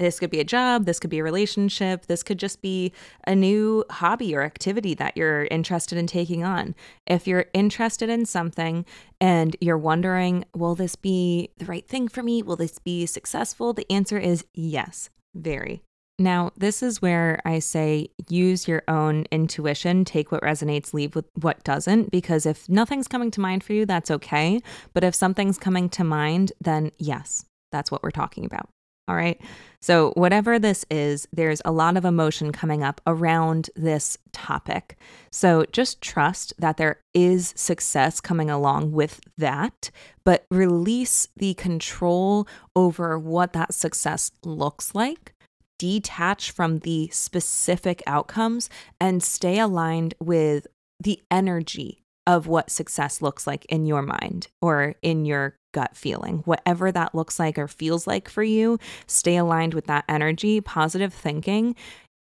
This 0.00 0.18
could 0.18 0.30
be 0.30 0.40
a 0.40 0.44
job, 0.44 0.86
this 0.86 0.98
could 0.98 1.10
be 1.10 1.18
a 1.18 1.22
relationship, 1.22 2.06
this 2.06 2.22
could 2.22 2.38
just 2.38 2.62
be 2.62 2.90
a 3.26 3.34
new 3.34 3.84
hobby 3.90 4.34
or 4.34 4.42
activity 4.42 4.94
that 4.94 5.14
you're 5.14 5.44
interested 5.50 5.98
in 5.98 6.06
taking 6.06 6.42
on. 6.42 6.74
If 7.06 7.26
you're 7.26 7.44
interested 7.52 8.08
in 8.08 8.24
something 8.24 8.86
and 9.20 9.54
you're 9.60 9.76
wondering, 9.76 10.46
will 10.56 10.74
this 10.74 10.96
be 10.96 11.50
the 11.58 11.66
right 11.66 11.86
thing 11.86 12.08
for 12.08 12.22
me? 12.22 12.42
Will 12.42 12.56
this 12.56 12.78
be 12.78 13.04
successful? 13.04 13.74
The 13.74 13.90
answer 13.92 14.16
is 14.16 14.46
yes, 14.54 15.10
very. 15.34 15.82
Now, 16.18 16.52
this 16.56 16.82
is 16.82 17.02
where 17.02 17.42
I 17.44 17.58
say 17.58 18.08
use 18.30 18.66
your 18.66 18.82
own 18.88 19.26
intuition, 19.30 20.06
take 20.06 20.32
what 20.32 20.42
resonates, 20.42 20.94
leave 20.94 21.14
with 21.14 21.26
what 21.34 21.62
doesn't, 21.62 22.10
because 22.10 22.46
if 22.46 22.66
nothing's 22.70 23.08
coming 23.08 23.30
to 23.32 23.40
mind 23.42 23.62
for 23.62 23.74
you, 23.74 23.84
that's 23.84 24.10
okay. 24.10 24.60
But 24.94 25.04
if 25.04 25.14
something's 25.14 25.58
coming 25.58 25.90
to 25.90 26.04
mind, 26.04 26.52
then 26.58 26.90
yes, 26.98 27.44
that's 27.70 27.90
what 27.90 28.02
we're 28.02 28.10
talking 28.10 28.46
about. 28.46 28.70
All 29.10 29.16
right. 29.16 29.40
So, 29.82 30.12
whatever 30.14 30.60
this 30.60 30.86
is, 30.88 31.26
there's 31.32 31.60
a 31.64 31.72
lot 31.72 31.96
of 31.96 32.04
emotion 32.04 32.52
coming 32.52 32.84
up 32.84 33.00
around 33.08 33.70
this 33.74 34.16
topic. 34.30 34.96
So, 35.32 35.64
just 35.72 36.00
trust 36.00 36.52
that 36.60 36.76
there 36.76 37.00
is 37.12 37.52
success 37.56 38.20
coming 38.20 38.50
along 38.50 38.92
with 38.92 39.18
that, 39.36 39.90
but 40.24 40.44
release 40.48 41.26
the 41.34 41.54
control 41.54 42.46
over 42.76 43.18
what 43.18 43.52
that 43.54 43.74
success 43.74 44.30
looks 44.44 44.94
like. 44.94 45.34
Detach 45.76 46.52
from 46.52 46.78
the 46.80 47.08
specific 47.08 48.00
outcomes 48.06 48.70
and 49.00 49.24
stay 49.24 49.58
aligned 49.58 50.14
with 50.20 50.68
the 51.00 51.20
energy 51.32 52.04
of 52.28 52.46
what 52.46 52.70
success 52.70 53.20
looks 53.20 53.44
like 53.44 53.64
in 53.64 53.86
your 53.86 54.02
mind 54.02 54.46
or 54.62 54.94
in 55.02 55.24
your 55.24 55.56
gut 55.72 55.96
feeling. 55.96 56.38
Whatever 56.44 56.92
that 56.92 57.14
looks 57.14 57.38
like 57.38 57.58
or 57.58 57.68
feels 57.68 58.06
like 58.06 58.28
for 58.28 58.42
you, 58.42 58.78
stay 59.06 59.36
aligned 59.36 59.74
with 59.74 59.86
that 59.86 60.04
energy. 60.08 60.60
Positive 60.60 61.12
thinking 61.12 61.74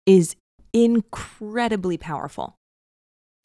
is 0.07 0.37
incredibly 0.73 1.97
powerful. 1.97 2.55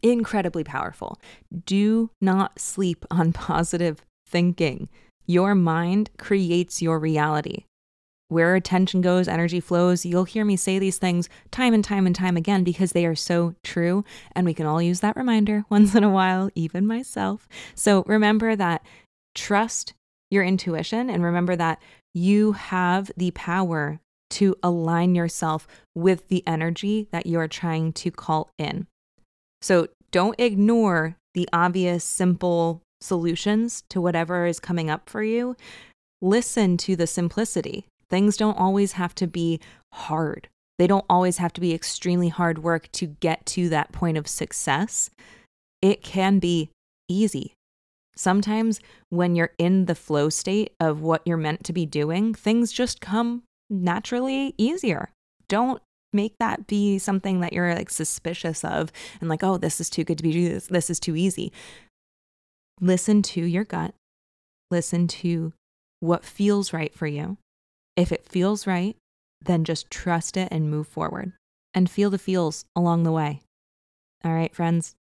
Incredibly 0.01 0.63
powerful. 0.63 1.19
Do 1.65 2.09
not 2.21 2.59
sleep 2.59 3.05
on 3.11 3.33
positive 3.33 4.01
thinking. 4.27 4.89
Your 5.25 5.55
mind 5.55 6.09
creates 6.17 6.81
your 6.81 6.99
reality. 6.99 7.65
Where 8.29 8.55
attention 8.55 9.01
goes, 9.01 9.27
energy 9.27 9.59
flows. 9.59 10.05
You'll 10.05 10.23
hear 10.23 10.43
me 10.43 10.55
say 10.55 10.79
these 10.79 10.97
things 10.97 11.29
time 11.51 11.73
and 11.73 11.83
time 11.83 12.07
and 12.07 12.15
time 12.15 12.35
again 12.35 12.63
because 12.63 12.93
they 12.93 13.05
are 13.05 13.15
so 13.15 13.53
true. 13.63 14.03
And 14.35 14.45
we 14.45 14.55
can 14.55 14.65
all 14.65 14.81
use 14.81 15.01
that 15.01 15.15
reminder 15.15 15.65
once 15.69 15.93
in 15.93 16.03
a 16.03 16.09
while, 16.09 16.49
even 16.55 16.87
myself. 16.87 17.47
So 17.75 18.03
remember 18.07 18.55
that 18.55 18.83
trust 19.35 19.93
your 20.31 20.43
intuition 20.43 21.09
and 21.09 21.23
remember 21.23 21.55
that 21.55 21.81
you 22.13 22.53
have 22.53 23.11
the 23.17 23.31
power 23.31 23.99
to 24.31 24.55
align 24.63 25.13
yourself 25.15 25.67
with 25.95 26.27
the 26.27 26.43
energy 26.47 27.07
that 27.11 27.27
you're 27.27 27.47
trying 27.47 27.93
to 27.93 28.09
call 28.09 28.49
in. 28.57 28.87
So 29.61 29.87
don't 30.11 30.39
ignore 30.39 31.15
the 31.33 31.47
obvious, 31.53 32.03
simple 32.03 32.81
solutions 32.99 33.83
to 33.89 34.01
whatever 34.01 34.45
is 34.45 34.59
coming 34.59 34.89
up 34.89 35.09
for 35.09 35.23
you. 35.23 35.55
Listen 36.21 36.77
to 36.77 36.95
the 36.95 37.07
simplicity. 37.07 37.85
Things 38.09 38.37
don't 38.37 38.57
always 38.57 38.93
have 38.93 39.13
to 39.15 39.27
be 39.27 39.59
hard. 39.91 40.47
They 40.79 40.87
don't 40.87 41.05
always 41.09 41.37
have 41.37 41.53
to 41.53 41.61
be 41.61 41.73
extremely 41.73 42.29
hard 42.29 42.63
work 42.63 42.91
to 42.93 43.07
get 43.07 43.45
to 43.47 43.69
that 43.69 43.91
point 43.91 44.17
of 44.17 44.27
success. 44.27 45.09
It 45.81 46.01
can 46.01 46.39
be 46.39 46.69
easy. 47.07 47.53
Sometimes 48.15 48.79
when 49.09 49.35
you're 49.35 49.53
in 49.57 49.85
the 49.85 49.95
flow 49.95 50.29
state 50.29 50.73
of 50.79 51.01
what 51.01 51.21
you're 51.25 51.37
meant 51.37 51.63
to 51.65 51.73
be 51.73 51.85
doing, 51.85 52.33
things 52.33 52.71
just 52.71 53.01
come 53.01 53.43
naturally 53.69 54.53
easier. 54.57 55.09
Don't 55.47 55.81
make 56.11 56.35
that 56.39 56.67
be 56.67 56.99
something 56.99 57.39
that 57.39 57.53
you're 57.53 57.73
like 57.73 57.89
suspicious 57.89 58.63
of 58.63 58.91
and 59.19 59.29
like, 59.29 59.43
oh, 59.43 59.57
this 59.57 59.81
is 59.81 59.89
too 59.89 60.03
good 60.03 60.17
to 60.17 60.23
be 60.23 60.47
this. 60.47 60.67
This 60.67 60.89
is 60.89 60.99
too 60.99 61.15
easy. 61.15 61.51
Listen 62.79 63.21
to 63.23 63.43
your 63.43 63.63
gut. 63.63 63.95
Listen 64.69 65.07
to 65.07 65.53
what 65.99 66.25
feels 66.25 66.73
right 66.73 66.93
for 66.93 67.07
you. 67.07 67.37
If 67.95 68.11
it 68.11 68.27
feels 68.27 68.67
right, 68.67 68.95
then 69.43 69.63
just 69.63 69.89
trust 69.89 70.37
it 70.37 70.49
and 70.51 70.69
move 70.69 70.87
forward 70.87 71.33
and 71.73 71.89
feel 71.89 72.09
the 72.09 72.17
feels 72.17 72.65
along 72.75 73.03
the 73.03 73.11
way. 73.11 73.41
All 74.23 74.33
right, 74.33 74.53
friends, 74.53 74.95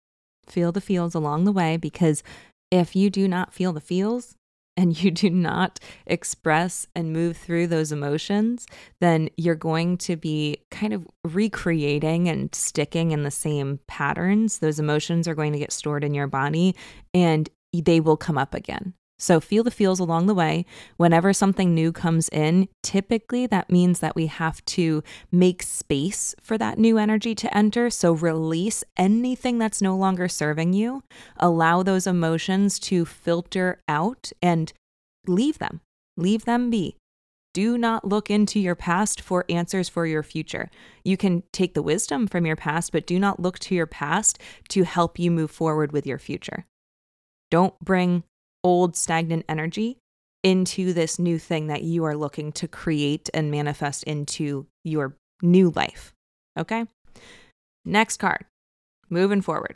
feel 0.48 0.72
the 0.72 0.82
feels 0.82 1.14
along 1.14 1.44
the 1.44 1.52
way 1.52 1.78
because 1.78 2.24
if 2.72 2.96
you 2.96 3.10
do 3.10 3.28
not 3.28 3.54
feel 3.54 3.74
the 3.74 3.82
feels 3.82 4.36
and 4.78 4.98
you 5.04 5.12
do 5.12 5.30
not 5.30 5.80
express 6.08 6.88
and 6.96 7.14
move 7.14 7.38
through 7.38 7.68
those 7.68 7.92
emotions, 7.92 8.66
then 9.00 9.30
you're 9.38 9.56
going 9.56 9.98
to 9.98 10.16
be 10.16 10.58
kind 10.72 10.94
of 10.94 11.08
recreating 11.24 12.28
and 12.30 12.54
sticking 12.56 13.12
in 13.12 13.24
the 13.24 13.32
same 13.32 13.80
patterns. 13.88 14.60
Those 14.60 14.80
emotions 14.80 15.28
are 15.28 15.36
going 15.36 15.54
to 15.54 15.60
get 15.60 15.72
stored 15.72 16.04
in 16.04 16.14
your 16.14 16.28
body 16.28 16.76
and 17.14 17.50
they 17.74 18.00
will 18.00 18.18
come 18.18 18.38
up 18.38 18.54
again. 18.54 18.94
So 19.22 19.40
feel 19.40 19.64
the 19.64 19.70
feels 19.70 20.00
along 20.00 20.26
the 20.26 20.34
way. 20.34 20.66
Whenever 20.98 21.32
something 21.32 21.76
new 21.76 21.92
comes 21.92 22.28
in, 22.30 22.68
typically 22.82 23.46
that 23.46 23.70
means 23.70 24.00
that 24.00 24.16
we 24.16 24.26
have 24.26 24.66
to 24.66 25.04
make 25.32 25.62
space 25.62 26.34
for 26.42 26.58
that 26.58 26.80
new 26.80 26.98
energy 26.98 27.36
to 27.36 27.56
enter. 27.56 27.92
So 27.92 28.14
release 28.14 28.84
anything 28.98 29.60
that's 29.60 29.80
no 29.80 29.96
longer 29.96 30.28
serving 30.28 30.74
you. 30.74 31.04
Allow 31.38 31.84
those 31.84 32.08
emotions 32.08 32.80
to 32.80 33.06
filter 33.06 33.84
out 33.88 34.32
and 34.42 34.74
leave 35.28 35.60
them. 35.60 35.82
Leave 36.18 36.46
them 36.46 36.72
be. 36.72 36.98
Do 37.54 37.78
not 37.78 38.08
look 38.08 38.32
into 38.32 38.60
your 38.60 38.76
past 38.76 39.22
for 39.22 39.46
answers 39.50 39.88
for 39.88 40.08
your 40.08 40.24
future. 40.24 40.72
You 41.04 41.16
can 41.16 41.44
take 41.52 41.76
the 41.76 41.84
wisdom 41.84 42.26
from 42.26 42.48
your 42.48 42.56
past, 42.56 42.92
but 42.92 43.06
do 43.06 43.20
not 43.20 43.40
look 43.40 43.60
to 43.60 43.76
your 43.76 43.86
past 43.86 44.40
to 44.70 44.84
help 44.84 45.20
you 45.20 45.30
move 45.30 45.52
forward 45.52 45.92
with 45.92 46.08
your 46.08 46.18
future. 46.18 46.66
Don't 47.52 47.78
bring 47.80 48.24
old 48.64 48.96
stagnant 48.96 49.46
energy 49.50 49.98
into 50.44 50.94
this 50.94 51.20
new 51.20 51.38
thing 51.38 51.68
that 51.68 51.84
you 51.84 52.04
are 52.04 52.16
looking 52.16 52.52
to 52.52 52.68
create 52.68 53.30
and 53.34 53.52
manifest 53.52 54.04
into 54.04 54.66
your 54.84 55.16
new 55.42 55.72
life. 55.72 56.14
Okay. 56.58 56.86
Next 57.86 58.18
card, 58.18 58.46
moving 59.10 59.42
forward. 59.42 59.76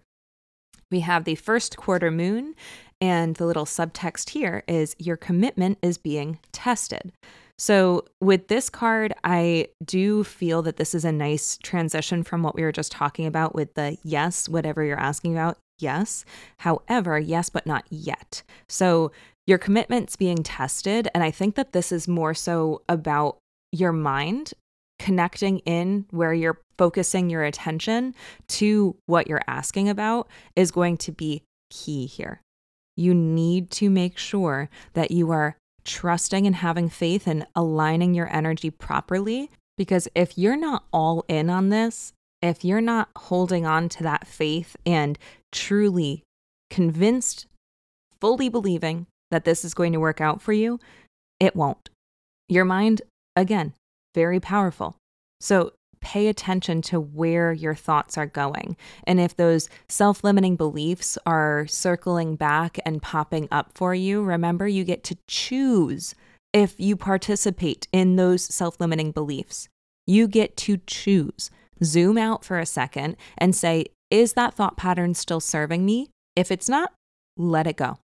We 0.91 0.99
have 1.01 1.25
the 1.25 1.35
first 1.35 1.77
quarter 1.77 2.11
moon, 2.11 2.55
and 3.01 3.35
the 3.35 3.45
little 3.45 3.65
subtext 3.65 4.29
here 4.29 4.63
is 4.67 4.95
your 4.99 5.17
commitment 5.17 5.79
is 5.81 5.97
being 5.97 6.39
tested. 6.51 7.11
So, 7.57 8.05
with 8.21 8.49
this 8.49 8.69
card, 8.69 9.13
I 9.23 9.69
do 9.83 10.23
feel 10.23 10.61
that 10.63 10.75
this 10.75 10.93
is 10.93 11.05
a 11.05 11.11
nice 11.11 11.57
transition 11.57 12.21
from 12.23 12.43
what 12.43 12.53
we 12.53 12.63
were 12.63 12.71
just 12.71 12.91
talking 12.91 13.25
about 13.25 13.55
with 13.55 13.73
the 13.75 13.97
yes, 14.03 14.49
whatever 14.49 14.83
you're 14.83 14.99
asking 14.99 15.33
about, 15.33 15.57
yes. 15.79 16.25
However, 16.59 17.19
yes, 17.19 17.49
but 17.49 17.65
not 17.65 17.85
yet. 17.89 18.43
So 18.69 19.11
your 19.47 19.57
commitment's 19.57 20.15
being 20.15 20.43
tested. 20.43 21.07
And 21.13 21.23
I 21.23 21.31
think 21.31 21.55
that 21.55 21.73
this 21.73 21.91
is 21.91 22.07
more 22.07 22.33
so 22.33 22.81
about 22.89 23.37
your 23.71 23.91
mind 23.91 24.53
connecting 24.99 25.59
in 25.59 26.05
where 26.11 26.33
you're 26.33 26.59
focusing 26.77 27.29
your 27.29 27.43
attention 27.43 28.15
to 28.47 28.95
what 29.05 29.27
you're 29.27 29.41
asking 29.47 29.89
about 29.89 30.27
is 30.55 30.71
going 30.71 30.97
to 30.97 31.11
be 31.11 31.43
key 31.69 32.05
here. 32.05 32.41
You 32.95 33.13
need 33.13 33.71
to 33.71 33.89
make 33.89 34.17
sure 34.17 34.69
that 34.93 35.11
you 35.11 35.31
are 35.31 35.57
trusting 35.83 36.47
and 36.47 36.55
having 36.55 36.89
faith 36.89 37.27
and 37.27 37.45
aligning 37.55 38.13
your 38.13 38.33
energy 38.33 38.69
properly. 38.69 39.51
Because 39.77 40.07
if 40.15 40.37
you're 40.37 40.55
not 40.55 40.85
all 40.93 41.25
in 41.27 41.49
on 41.49 41.69
this, 41.69 42.13
if 42.41 42.63
you're 42.63 42.81
not 42.81 43.09
holding 43.17 43.65
on 43.65 43.89
to 43.89 44.03
that 44.03 44.27
faith 44.27 44.75
and 44.85 45.19
truly 45.55 46.23
convinced, 46.69 47.47
fully 48.19 48.49
believing 48.49 49.07
that 49.31 49.45
this 49.45 49.65
is 49.65 49.73
going 49.73 49.93
to 49.93 49.99
work 49.99 50.21
out 50.21 50.41
for 50.41 50.53
you, 50.53 50.79
it 51.39 51.55
won't. 51.55 51.89
Your 52.47 52.65
mind, 52.65 53.01
again, 53.35 53.73
very 54.13 54.39
powerful. 54.39 54.95
So 55.39 55.73
pay 56.01 56.27
attention 56.27 56.81
to 56.83 56.99
where 56.99 57.51
your 57.51 57.73
thoughts 57.73 58.17
are 58.17 58.27
going. 58.27 58.77
And 59.05 59.19
if 59.19 59.35
those 59.35 59.69
self 59.89 60.23
limiting 60.23 60.55
beliefs 60.55 61.17
are 61.25 61.65
circling 61.67 62.35
back 62.35 62.77
and 62.85 63.01
popping 63.01 63.47
up 63.51 63.71
for 63.73 63.95
you, 63.95 64.21
remember 64.21 64.67
you 64.67 64.83
get 64.83 65.03
to 65.05 65.17
choose 65.27 66.13
if 66.53 66.79
you 66.79 66.95
participate 66.95 67.87
in 67.91 68.15
those 68.17 68.43
self 68.43 68.79
limiting 68.79 69.11
beliefs. 69.11 69.67
You 70.05 70.27
get 70.27 70.55
to 70.57 70.77
choose. 70.85 71.49
Zoom 71.83 72.17
out 72.17 72.45
for 72.45 72.59
a 72.59 72.65
second 72.65 73.17
and 73.37 73.55
say, 73.55 73.87
is 74.11 74.33
that 74.33 74.53
thought 74.53 74.77
pattern 74.77 75.13
still 75.13 75.39
serving 75.39 75.85
me? 75.85 76.09
If 76.35 76.51
it's 76.51 76.69
not, 76.69 76.93
let 77.37 77.67
it 77.67 77.77
go. 77.77 77.97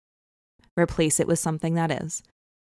Replace 0.79 1.21
it 1.21 1.27
with 1.27 1.39
something 1.39 1.75
that 1.75 1.91
is. 1.91 2.23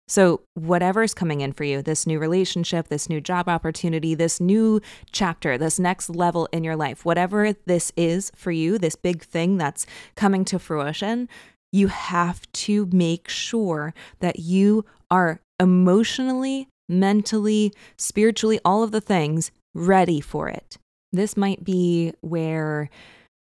So, 0.08 0.42
whatever 0.54 1.02
is 1.02 1.14
coming 1.14 1.40
in 1.40 1.52
for 1.52 1.64
you, 1.64 1.82
this 1.82 2.06
new 2.06 2.20
relationship, 2.20 2.86
this 2.86 3.08
new 3.08 3.20
job 3.20 3.48
opportunity, 3.48 4.14
this 4.14 4.40
new 4.40 4.80
chapter, 5.10 5.58
this 5.58 5.80
next 5.80 6.08
level 6.08 6.48
in 6.52 6.62
your 6.62 6.76
life, 6.76 7.04
whatever 7.04 7.54
this 7.66 7.90
is 7.96 8.30
for 8.36 8.52
you, 8.52 8.78
this 8.78 8.94
big 8.94 9.22
thing 9.22 9.58
that's 9.58 9.84
coming 10.14 10.44
to 10.44 10.60
fruition, 10.60 11.28
you 11.72 11.88
have 11.88 12.40
to 12.52 12.88
make 12.92 13.28
sure 13.28 13.92
that 14.20 14.38
you 14.38 14.84
are 15.10 15.40
emotionally, 15.58 16.68
mentally, 16.88 17.72
spiritually, 17.98 18.60
all 18.64 18.84
of 18.84 18.92
the 18.92 19.00
things 19.00 19.50
ready 19.74 20.20
for 20.20 20.48
it. 20.48 20.78
This 21.12 21.36
might 21.36 21.64
be 21.64 22.12
where 22.20 22.90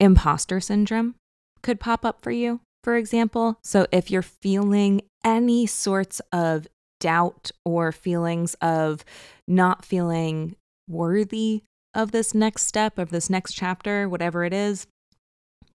imposter 0.04 0.60
syndrome 0.60 1.16
could 1.62 1.80
pop 1.80 2.06
up 2.06 2.22
for 2.22 2.32
you, 2.32 2.60
for 2.84 2.96
example. 2.96 3.58
So, 3.64 3.88
if 3.92 4.12
you're 4.12 4.22
feeling 4.22 5.02
any 5.24 5.66
sorts 5.66 6.22
of 6.32 6.68
doubt 7.00 7.52
or 7.66 7.92
feelings 7.92 8.56
of 8.56 9.04
not 9.48 9.86
feeling 9.86 10.56
worthy 10.90 11.64
of 11.94 12.12
this 12.12 12.34
next 12.34 12.64
step, 12.64 12.98
of 12.98 13.10
this 13.10 13.30
next 13.30 13.54
chapter, 13.54 14.10
whatever 14.10 14.44
it 14.44 14.54
is, 14.54 14.88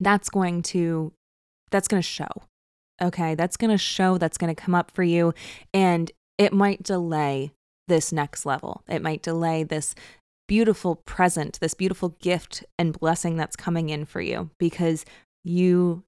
that's 0.00 0.28
going 0.28 0.62
to 0.62 1.12
that's 1.70 1.88
going 1.88 2.02
to 2.02 2.08
show. 2.08 2.28
Okay, 3.00 3.34
that's 3.34 3.56
going 3.56 3.70
to 3.70 3.78
show, 3.78 4.18
that's 4.18 4.38
going 4.38 4.54
to 4.54 4.60
come 4.60 4.74
up 4.74 4.90
for 4.90 5.02
you 5.02 5.32
and 5.72 6.10
it 6.36 6.52
might 6.52 6.82
delay 6.82 7.52
this 7.88 8.12
next 8.12 8.46
level. 8.46 8.82
It 8.88 9.02
might 9.02 9.22
delay 9.22 9.64
this 9.64 9.94
beautiful 10.48 10.96
present, 10.96 11.60
this 11.60 11.74
beautiful 11.74 12.16
gift 12.20 12.64
and 12.78 12.98
blessing 12.98 13.36
that's 13.36 13.54
coming 13.54 13.90
in 13.90 14.04
for 14.04 14.20
you 14.20 14.50
because 14.58 15.04
you 15.44 16.02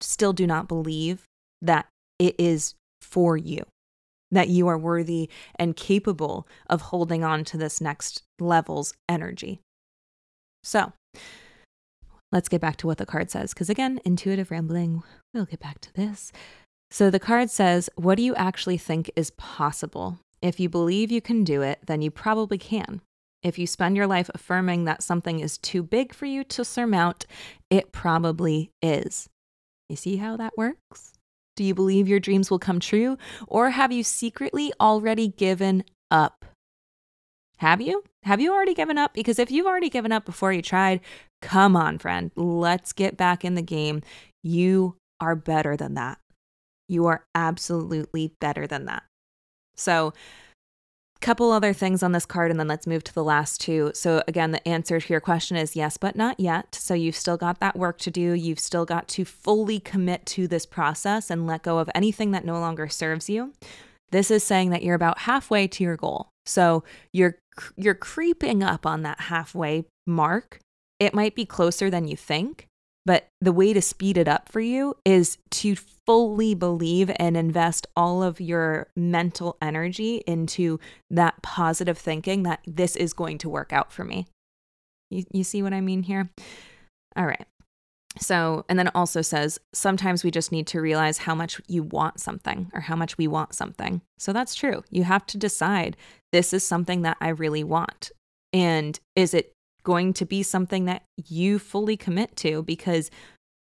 still 0.00 0.32
do 0.32 0.46
not 0.46 0.68
believe 0.68 1.24
that 1.62 1.86
it 2.18 2.36
is 2.38 2.74
for 3.00 3.36
you, 3.36 3.64
that 4.30 4.48
you 4.48 4.68
are 4.68 4.78
worthy 4.78 5.28
and 5.58 5.74
capable 5.74 6.46
of 6.68 6.82
holding 6.82 7.24
on 7.24 7.42
to 7.44 7.56
this 7.56 7.80
next 7.80 8.22
level's 8.38 8.94
energy. 9.08 9.60
So, 10.62 10.92
let's 12.32 12.48
get 12.48 12.60
back 12.60 12.76
to 12.78 12.86
what 12.86 12.98
the 12.98 13.06
card 13.06 13.30
says, 13.30 13.54
because 13.54 13.70
again, 13.70 14.00
intuitive 14.04 14.50
rambling, 14.50 15.02
we'll 15.32 15.46
get 15.46 15.60
back 15.60 15.80
to 15.80 15.94
this. 15.94 16.32
So, 16.90 17.10
the 17.10 17.20
card 17.20 17.50
says, 17.50 17.90
What 17.96 18.16
do 18.16 18.22
you 18.22 18.34
actually 18.34 18.78
think 18.78 19.10
is 19.16 19.30
possible? 19.32 20.18
If 20.42 20.60
you 20.60 20.68
believe 20.68 21.10
you 21.10 21.20
can 21.20 21.44
do 21.44 21.62
it, 21.62 21.80
then 21.86 22.02
you 22.02 22.10
probably 22.10 22.58
can. 22.58 23.00
If 23.46 23.60
you 23.60 23.66
spend 23.68 23.96
your 23.96 24.08
life 24.08 24.28
affirming 24.34 24.86
that 24.86 25.04
something 25.04 25.38
is 25.38 25.56
too 25.56 25.84
big 25.84 26.12
for 26.12 26.26
you 26.26 26.42
to 26.42 26.64
surmount, 26.64 27.26
it 27.70 27.92
probably 27.92 28.72
is. 28.82 29.28
You 29.88 29.94
see 29.94 30.16
how 30.16 30.36
that 30.36 30.54
works? 30.56 31.12
Do 31.54 31.62
you 31.62 31.72
believe 31.72 32.08
your 32.08 32.18
dreams 32.18 32.50
will 32.50 32.58
come 32.58 32.80
true? 32.80 33.16
Or 33.46 33.70
have 33.70 33.92
you 33.92 34.02
secretly 34.02 34.72
already 34.80 35.28
given 35.28 35.84
up? 36.10 36.44
Have 37.58 37.80
you? 37.80 38.02
Have 38.24 38.40
you 38.40 38.52
already 38.52 38.74
given 38.74 38.98
up? 38.98 39.14
Because 39.14 39.38
if 39.38 39.52
you've 39.52 39.66
already 39.66 39.90
given 39.90 40.10
up 40.10 40.24
before 40.24 40.52
you 40.52 40.60
tried, 40.60 40.98
come 41.40 41.76
on, 41.76 41.98
friend, 41.98 42.32
let's 42.34 42.92
get 42.92 43.16
back 43.16 43.44
in 43.44 43.54
the 43.54 43.62
game. 43.62 44.02
You 44.42 44.96
are 45.20 45.36
better 45.36 45.76
than 45.76 45.94
that. 45.94 46.18
You 46.88 47.06
are 47.06 47.22
absolutely 47.32 48.32
better 48.40 48.66
than 48.66 48.86
that. 48.86 49.04
So, 49.76 50.14
couple 51.20 51.50
other 51.50 51.72
things 51.72 52.02
on 52.02 52.12
this 52.12 52.26
card 52.26 52.50
and 52.50 52.60
then 52.60 52.68
let's 52.68 52.86
move 52.86 53.02
to 53.04 53.14
the 53.14 53.24
last 53.24 53.60
two. 53.60 53.90
So 53.94 54.22
again, 54.28 54.50
the 54.50 54.66
answer 54.68 55.00
to 55.00 55.12
your 55.12 55.20
question 55.20 55.56
is 55.56 55.76
yes, 55.76 55.96
but 55.96 56.16
not 56.16 56.38
yet. 56.38 56.74
So 56.74 56.94
you've 56.94 57.16
still 57.16 57.36
got 57.36 57.60
that 57.60 57.76
work 57.76 57.98
to 57.98 58.10
do. 58.10 58.32
You've 58.32 58.60
still 58.60 58.84
got 58.84 59.08
to 59.08 59.24
fully 59.24 59.80
commit 59.80 60.26
to 60.26 60.46
this 60.46 60.66
process 60.66 61.30
and 61.30 61.46
let 61.46 61.62
go 61.62 61.78
of 61.78 61.90
anything 61.94 62.32
that 62.32 62.44
no 62.44 62.60
longer 62.60 62.88
serves 62.88 63.28
you. 63.30 63.52
This 64.10 64.30
is 64.30 64.44
saying 64.44 64.70
that 64.70 64.82
you're 64.82 64.94
about 64.94 65.20
halfway 65.20 65.66
to 65.68 65.84
your 65.84 65.96
goal. 65.96 66.28
So 66.44 66.84
you're 67.12 67.38
you're 67.76 67.94
creeping 67.94 68.62
up 68.62 68.86
on 68.86 69.02
that 69.02 69.20
halfway 69.22 69.86
mark. 70.06 70.60
It 71.00 71.14
might 71.14 71.34
be 71.34 71.44
closer 71.44 71.90
than 71.90 72.06
you 72.06 72.16
think, 72.16 72.66
but 73.06 73.28
the 73.40 73.52
way 73.52 73.72
to 73.72 73.80
speed 73.80 74.18
it 74.18 74.28
up 74.28 74.50
for 74.50 74.60
you 74.60 74.94
is 75.04 75.38
to 75.52 75.76
fully 75.76 76.54
believe 76.54 77.10
and 77.16 77.36
invest 77.36 77.86
all 77.96 78.22
of 78.22 78.40
your 78.40 78.88
mental 78.96 79.56
energy 79.62 80.16
into 80.26 80.78
that 81.10 81.40
positive 81.40 81.96
thinking 81.96 82.42
that 82.42 82.60
this 82.66 82.96
is 82.96 83.12
going 83.12 83.38
to 83.38 83.48
work 83.48 83.72
out 83.72 83.92
for 83.92 84.04
me. 84.04 84.26
You, 85.10 85.24
you 85.32 85.44
see 85.44 85.62
what 85.62 85.72
I 85.72 85.80
mean 85.80 86.02
here? 86.02 86.28
All 87.16 87.26
right. 87.26 87.46
So, 88.18 88.64
and 88.68 88.78
then 88.78 88.88
also 88.94 89.22
says 89.22 89.60
sometimes 89.72 90.24
we 90.24 90.30
just 90.30 90.50
need 90.50 90.66
to 90.68 90.80
realize 90.80 91.18
how 91.18 91.34
much 91.34 91.60
you 91.68 91.82
want 91.82 92.18
something 92.18 92.70
or 92.74 92.80
how 92.80 92.96
much 92.96 93.18
we 93.18 93.28
want 93.28 93.54
something. 93.54 94.00
So 94.18 94.32
that's 94.32 94.54
true. 94.54 94.82
You 94.90 95.04
have 95.04 95.26
to 95.26 95.38
decide 95.38 95.96
this 96.32 96.52
is 96.52 96.66
something 96.66 97.02
that 97.02 97.18
I 97.20 97.28
really 97.28 97.62
want. 97.62 98.10
And 98.52 98.98
is 99.14 99.34
it 99.34 99.52
going 99.86 100.12
to 100.12 100.26
be 100.26 100.42
something 100.42 100.84
that 100.86 101.04
you 101.28 101.60
fully 101.60 101.96
commit 101.96 102.34
to 102.34 102.64
because 102.64 103.08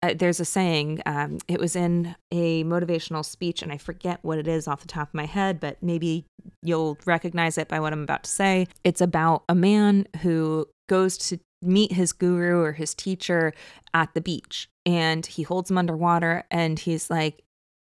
uh, 0.03 0.13
there's 0.13 0.41
a 0.41 0.45
saying, 0.45 1.01
um, 1.05 1.37
it 1.47 1.57
was 1.57 1.73
in 1.73 2.15
a 2.33 2.65
motivational 2.65 3.23
speech, 3.23 3.61
and 3.61 3.71
I 3.71 3.77
forget 3.77 4.19
what 4.21 4.37
it 4.37 4.45
is 4.45 4.67
off 4.67 4.81
the 4.81 4.87
top 4.87 5.07
of 5.07 5.13
my 5.13 5.25
head, 5.25 5.61
but 5.61 5.81
maybe 5.81 6.25
you'll 6.61 6.97
recognize 7.05 7.57
it 7.57 7.69
by 7.69 7.79
what 7.79 7.93
I'm 7.93 8.03
about 8.03 8.23
to 8.23 8.29
say. 8.29 8.67
It's 8.83 8.99
about 8.99 9.43
a 9.47 9.55
man 9.55 10.05
who 10.21 10.67
goes 10.89 11.17
to 11.29 11.39
meet 11.61 11.93
his 11.93 12.11
guru 12.11 12.59
or 12.59 12.73
his 12.73 12.93
teacher 12.93 13.53
at 13.93 14.13
the 14.13 14.21
beach, 14.21 14.67
and 14.85 15.25
he 15.25 15.43
holds 15.43 15.71
him 15.71 15.77
underwater, 15.77 16.43
and 16.51 16.77
he's 16.77 17.09
like, 17.09 17.41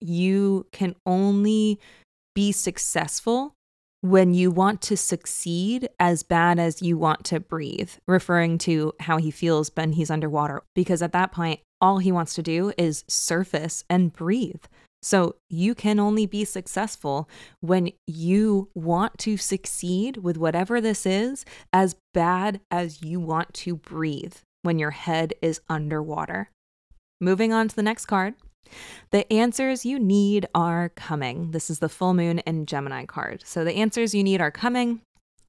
You 0.01 0.67
can 0.71 0.95
only 1.05 1.81
be 2.35 2.53
successful 2.53 3.55
when 4.05 4.35
you 4.35 4.51
want 4.51 4.83
to 4.83 4.99
succeed 4.99 5.89
as 5.99 6.23
bad 6.23 6.59
as 6.59 6.83
you 6.83 6.99
want 6.99 7.25
to 7.25 7.41
breathe, 7.41 7.91
referring 8.07 8.59
to 8.59 8.93
how 9.01 9.17
he 9.17 9.31
feels 9.31 9.71
when 9.75 9.95
he's 9.95 10.11
underwater. 10.11 10.63
Because 10.75 11.01
at 11.01 11.13
that 11.13 11.33
point, 11.33 11.61
all 11.81 11.97
he 11.97 12.13
wants 12.13 12.35
to 12.35 12.43
do 12.43 12.71
is 12.77 13.03
surface 13.09 13.83
and 13.89 14.13
breathe. 14.13 14.63
So 15.01 15.37
you 15.49 15.75
can 15.75 15.99
only 15.99 16.27
be 16.27 16.45
successful 16.45 17.31
when 17.61 17.93
you 18.07 18.69
want 18.75 19.17
to 19.21 19.39
succeed 19.39 20.19
with 20.19 20.37
whatever 20.37 20.83
this 20.83 21.07
is 21.07 21.47
as 21.73 21.97
bad 22.13 22.61
as 22.71 23.01
you 23.01 23.19
want 23.21 23.55
to 23.55 23.75
breathe 23.75 24.35
when 24.61 24.79
your 24.79 24.91
head 24.91 25.33
is 25.41 25.63
underwater. 25.71 26.51
Moving 27.23 27.55
on 27.55 27.69
to 27.69 27.75
the 27.75 27.83
next 27.83 28.05
card. 28.05 28.35
The 29.11 29.31
answers 29.33 29.85
you 29.85 29.99
need 29.99 30.47
are 30.55 30.91
coming. 30.91 31.51
This 31.53 31.71
is 31.71 31.79
the 31.79 31.89
full 31.89 32.15
moon 32.15 32.41
and 32.41 32.67
Gemini 32.67 33.05
card. 33.05 33.43
So 33.45 33.65
the 33.65 33.75
answers 33.75 34.15
you 34.15 34.25
need 34.25 34.41
are 34.41 34.51
coming. 34.51 35.01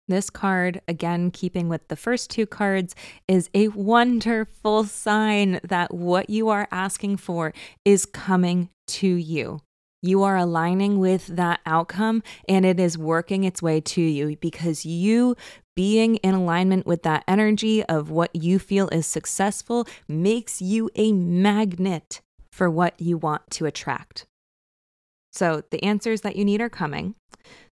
This 0.07 0.29
card, 0.29 0.81
again, 0.87 1.31
keeping 1.31 1.67
with 1.67 1.87
the 1.87 1.95
first 1.95 2.29
two 2.29 2.45
cards, 2.45 2.93
is 3.27 3.49
a 3.55 3.69
wonderful 3.69 4.83
sign 4.83 5.59
that 5.63 5.93
what 5.93 6.29
you 6.29 6.49
are 6.49 6.67
asking 6.71 7.17
for 7.17 7.53
is 7.83 8.05
coming 8.05 8.69
to 8.87 9.07
you. 9.07 9.61
You 10.03 10.21
are 10.21 10.37
aligning 10.37 10.99
with 10.99 11.25
that 11.27 11.61
outcome 11.65 12.21
and 12.47 12.63
it 12.63 12.79
is 12.79 12.95
working 12.95 13.43
its 13.43 13.63
way 13.63 13.81
to 13.81 14.01
you 14.01 14.37
because 14.39 14.85
you 14.85 15.35
being 15.75 16.17
in 16.17 16.35
alignment 16.35 16.85
with 16.85 17.01
that 17.03 17.23
energy 17.27 17.83
of 17.85 18.11
what 18.11 18.35
you 18.35 18.59
feel 18.59 18.87
is 18.89 19.07
successful 19.07 19.87
makes 20.07 20.61
you 20.61 20.91
a 20.93 21.11
magnet 21.11 22.21
for 22.55 22.69
what 22.69 22.99
you 23.01 23.17
want 23.17 23.41
to 23.51 23.65
attract. 23.65 24.25
So, 25.33 25.63
the 25.71 25.83
answers 25.83 26.21
that 26.21 26.37
you 26.37 26.45
need 26.45 26.61
are 26.61 26.69
coming. 26.69 27.15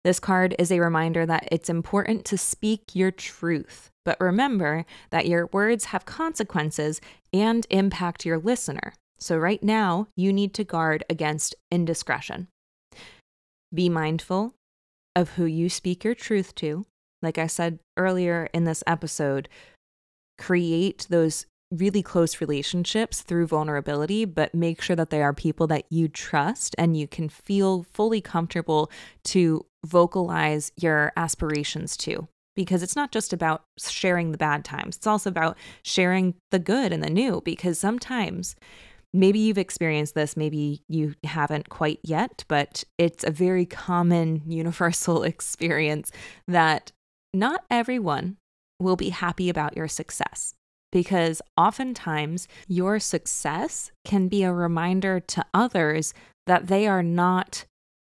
This 0.03 0.19
card 0.19 0.53
is 0.59 0.73
a 0.73 0.81
reminder 0.81 1.25
that 1.25 1.47
it's 1.53 1.69
important 1.69 2.25
to 2.25 2.37
speak 2.37 2.81
your 2.93 3.09
truth, 3.09 3.89
but 4.03 4.19
remember 4.19 4.85
that 5.09 5.25
your 5.25 5.47
words 5.53 5.85
have 5.85 6.05
consequences 6.05 6.99
and 7.31 7.65
impact 7.69 8.25
your 8.25 8.37
listener. 8.37 8.93
So, 9.19 9.37
right 9.37 9.63
now, 9.63 10.07
you 10.17 10.33
need 10.33 10.53
to 10.55 10.65
guard 10.65 11.05
against 11.09 11.55
indiscretion. 11.71 12.49
Be 13.73 13.87
mindful 13.87 14.53
of 15.15 15.29
who 15.31 15.45
you 15.45 15.69
speak 15.69 16.03
your 16.03 16.15
truth 16.15 16.53
to. 16.55 16.85
Like 17.21 17.37
I 17.37 17.47
said 17.47 17.79
earlier 17.95 18.49
in 18.53 18.65
this 18.65 18.83
episode, 18.85 19.47
create 20.37 21.07
those 21.09 21.45
really 21.73 22.03
close 22.03 22.39
relationships 22.39 23.21
through 23.21 23.47
vulnerability, 23.47 24.25
but 24.25 24.53
make 24.53 24.81
sure 24.81 24.95
that 24.95 25.09
they 25.09 25.21
are 25.21 25.33
people 25.33 25.67
that 25.67 25.85
you 25.89 26.07
trust 26.07 26.75
and 26.77 26.95
you 26.95 27.07
can 27.07 27.29
feel 27.29 27.83
fully 27.93 28.21
comfortable 28.21 28.91
to 29.23 29.65
vocalize 29.85 30.71
your 30.77 31.11
aspirations 31.17 31.97
to. 31.97 32.27
Because 32.55 32.83
it's 32.83 32.95
not 32.95 33.11
just 33.11 33.33
about 33.33 33.63
sharing 33.79 34.31
the 34.31 34.37
bad 34.37 34.63
times, 34.63 34.97
it's 34.97 35.07
also 35.07 35.29
about 35.29 35.57
sharing 35.83 36.35
the 36.51 36.59
good 36.59 36.93
and 36.93 37.03
the 37.03 37.09
new. 37.09 37.41
Because 37.43 37.79
sometimes, 37.79 38.55
maybe 39.11 39.39
you've 39.39 39.57
experienced 39.57 40.13
this, 40.13 40.37
maybe 40.37 40.83
you 40.87 41.15
haven't 41.23 41.69
quite 41.69 41.99
yet, 42.03 42.45
but 42.47 42.83
it's 42.99 43.23
a 43.23 43.31
very 43.31 43.65
common 43.65 44.43
universal 44.47 45.23
experience 45.23 46.11
that 46.47 46.91
not 47.33 47.63
everyone 47.71 48.37
will 48.79 48.95
be 48.95 49.09
happy 49.09 49.49
about 49.49 49.75
your 49.75 49.87
success 49.87 50.53
because 50.93 51.41
oftentimes 51.57 52.47
your 52.67 52.99
success 52.99 53.91
can 54.05 54.27
be 54.27 54.43
a 54.43 54.53
reminder 54.53 55.19
to 55.19 55.43
others 55.51 56.13
that 56.45 56.67
they 56.67 56.85
are 56.87 57.01
not 57.01 57.65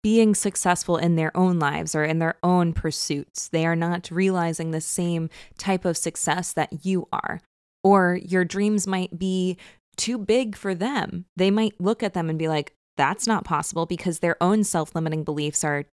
being 0.04 0.36
successful 0.36 0.96
in 0.96 1.16
their 1.16 1.36
own 1.36 1.58
lives 1.58 1.96
or 1.96 2.04
in 2.04 2.20
their 2.20 2.36
own 2.44 2.72
pursuits. 2.72 3.50
They 3.50 3.66
are 3.66 3.76
not 3.76 4.12
realizing 4.12 4.70
the 4.70 4.80
same 4.80 5.30
type 5.58 5.86
of 5.86 5.98
success 5.98 6.54
that 6.54 6.86
you 6.86 7.08
are. 7.12 7.42
Or 7.84 8.20
your 8.24 8.46
dreams 8.46 8.86
might 8.86 9.18
be 9.18 9.58
too 9.96 10.20
big 10.20 10.56
for 10.56 10.76
them. 10.76 11.26
They 11.36 11.50
might 11.50 11.82
look 11.82 12.04
at 12.04 12.14
them 12.14 12.30
and 12.30 12.38
be 12.38 12.48
like, 12.48 12.74
that's 12.96 13.26
not 13.26 13.44
possible 13.44 13.88
because 13.88 14.20
their 14.20 14.42
own 14.42 14.64
self 14.64 14.94
limiting 14.94 15.24
beliefs 15.24 15.64
are 15.64 15.86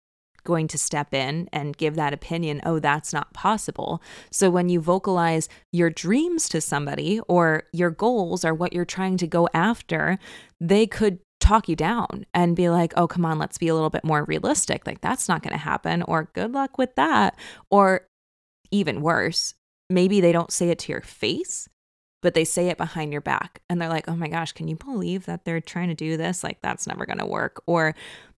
going 0.45 0.69
to 0.69 0.79
step 0.79 1.15
in 1.15 1.49
and 1.53 1.77
give 1.77 1.95
that 1.97 2.13
opinion, 2.13 2.61
oh, 2.65 2.79
that's 2.79 3.13
not 3.13 3.33
possible. 3.33 4.03
So 4.31 4.51
when 4.51 4.69
you 4.69 4.81
vocalize 4.81 5.49
your 5.73 5.91
dreams 5.91 6.49
to 6.51 6.61
somebody 6.61 7.21
or 7.29 7.65
your 7.73 7.91
goals 7.91 8.45
or 8.45 8.55
what 8.55 8.73
you're 8.73 8.85
trying 8.85 9.17
to 9.19 9.27
go 9.27 9.49
after, 9.55 10.19
they 10.61 10.87
could 10.87 11.19
talk 11.41 11.69
you 11.69 11.77
down 11.77 12.25
and 12.33 12.57
be 12.57 12.69
like, 12.69 12.93
oh, 12.97 13.09
come 13.09 13.25
on, 13.25 13.39
let's 13.39 13.59
be 13.59 13.69
a 13.69 13.75
little 13.75 13.91
bit 13.91 14.05
more 14.05 14.25
realistic. 14.25 14.87
Like, 14.87 15.01
that's 15.01 15.29
not 15.29 15.43
going 15.43 15.53
to 15.53 15.59
happen. 15.59 16.03
Or 16.03 16.31
good 16.35 16.53
luck 16.53 16.79
with 16.79 16.95
that. 16.95 17.37
Or 17.71 18.07
even 18.71 19.03
worse, 19.03 19.55
maybe 19.91 20.21
they 20.21 20.33
don't 20.33 20.53
say 20.53 20.71
it 20.71 20.79
to 20.81 20.93
your 20.93 21.03
face, 21.03 21.69
but 22.23 22.35
they 22.35 22.45
say 22.45 22.69
it 22.69 22.79
behind 22.79 23.13
your 23.13 23.21
back 23.21 23.61
and 23.69 23.83
they're 23.83 23.89
like, 23.89 24.09
oh 24.09 24.15
my 24.17 24.29
gosh, 24.29 24.53
can 24.53 24.69
you 24.69 24.77
believe 24.77 25.27
that 25.27 25.45
they're 25.45 25.61
trying 25.61 25.89
to 25.89 25.95
do 25.95 26.17
this? 26.17 26.45
Like, 26.45 26.63
that's 26.63 26.87
never 26.87 27.05
going 27.05 27.19
to 27.19 27.27
work. 27.27 27.61
Or 27.67 27.95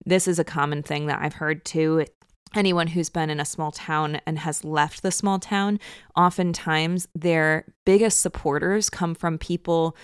this 0.06 0.28
is 0.28 0.38
a 0.38 0.44
common 0.44 0.82
thing 0.82 1.06
that 1.06 1.20
I've 1.20 1.34
heard 1.34 1.64
too. 1.64 2.06
Anyone 2.54 2.88
who's 2.88 3.08
been 3.08 3.30
in 3.30 3.40
a 3.40 3.44
small 3.44 3.72
town 3.72 4.20
and 4.26 4.38
has 4.38 4.64
left 4.64 5.02
the 5.02 5.10
small 5.10 5.38
town, 5.38 5.80
oftentimes 6.16 7.08
their 7.14 7.64
biggest 7.84 8.20
supporters 8.20 8.90
come 8.90 9.14
from 9.14 9.38
people 9.38 9.96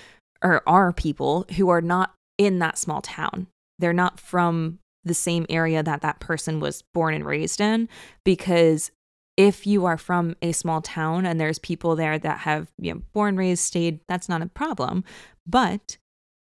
or 0.42 0.62
are 0.66 0.92
people 0.92 1.46
who 1.56 1.68
are 1.68 1.82
not 1.82 2.14
in 2.38 2.58
that 2.58 2.78
small 2.78 3.02
town. 3.02 3.46
They're 3.78 3.92
not 3.92 4.18
from 4.18 4.78
the 5.04 5.14
same 5.14 5.46
area 5.48 5.82
that 5.82 6.02
that 6.02 6.20
person 6.20 6.60
was 6.60 6.82
born 6.92 7.14
and 7.14 7.24
raised 7.24 7.60
in 7.60 7.88
because 8.24 8.90
if 9.36 9.66
you 9.66 9.86
are 9.86 9.96
from 9.96 10.36
a 10.42 10.52
small 10.52 10.82
town 10.82 11.24
and 11.24 11.40
there's 11.40 11.58
people 11.58 11.96
there 11.96 12.18
that 12.18 12.40
have 12.40 12.68
you 12.78 12.94
know, 12.94 13.02
born, 13.12 13.36
raised, 13.36 13.62
stayed, 13.62 14.00
that's 14.08 14.28
not 14.28 14.42
a 14.42 14.46
problem. 14.46 15.04
But 15.46 15.96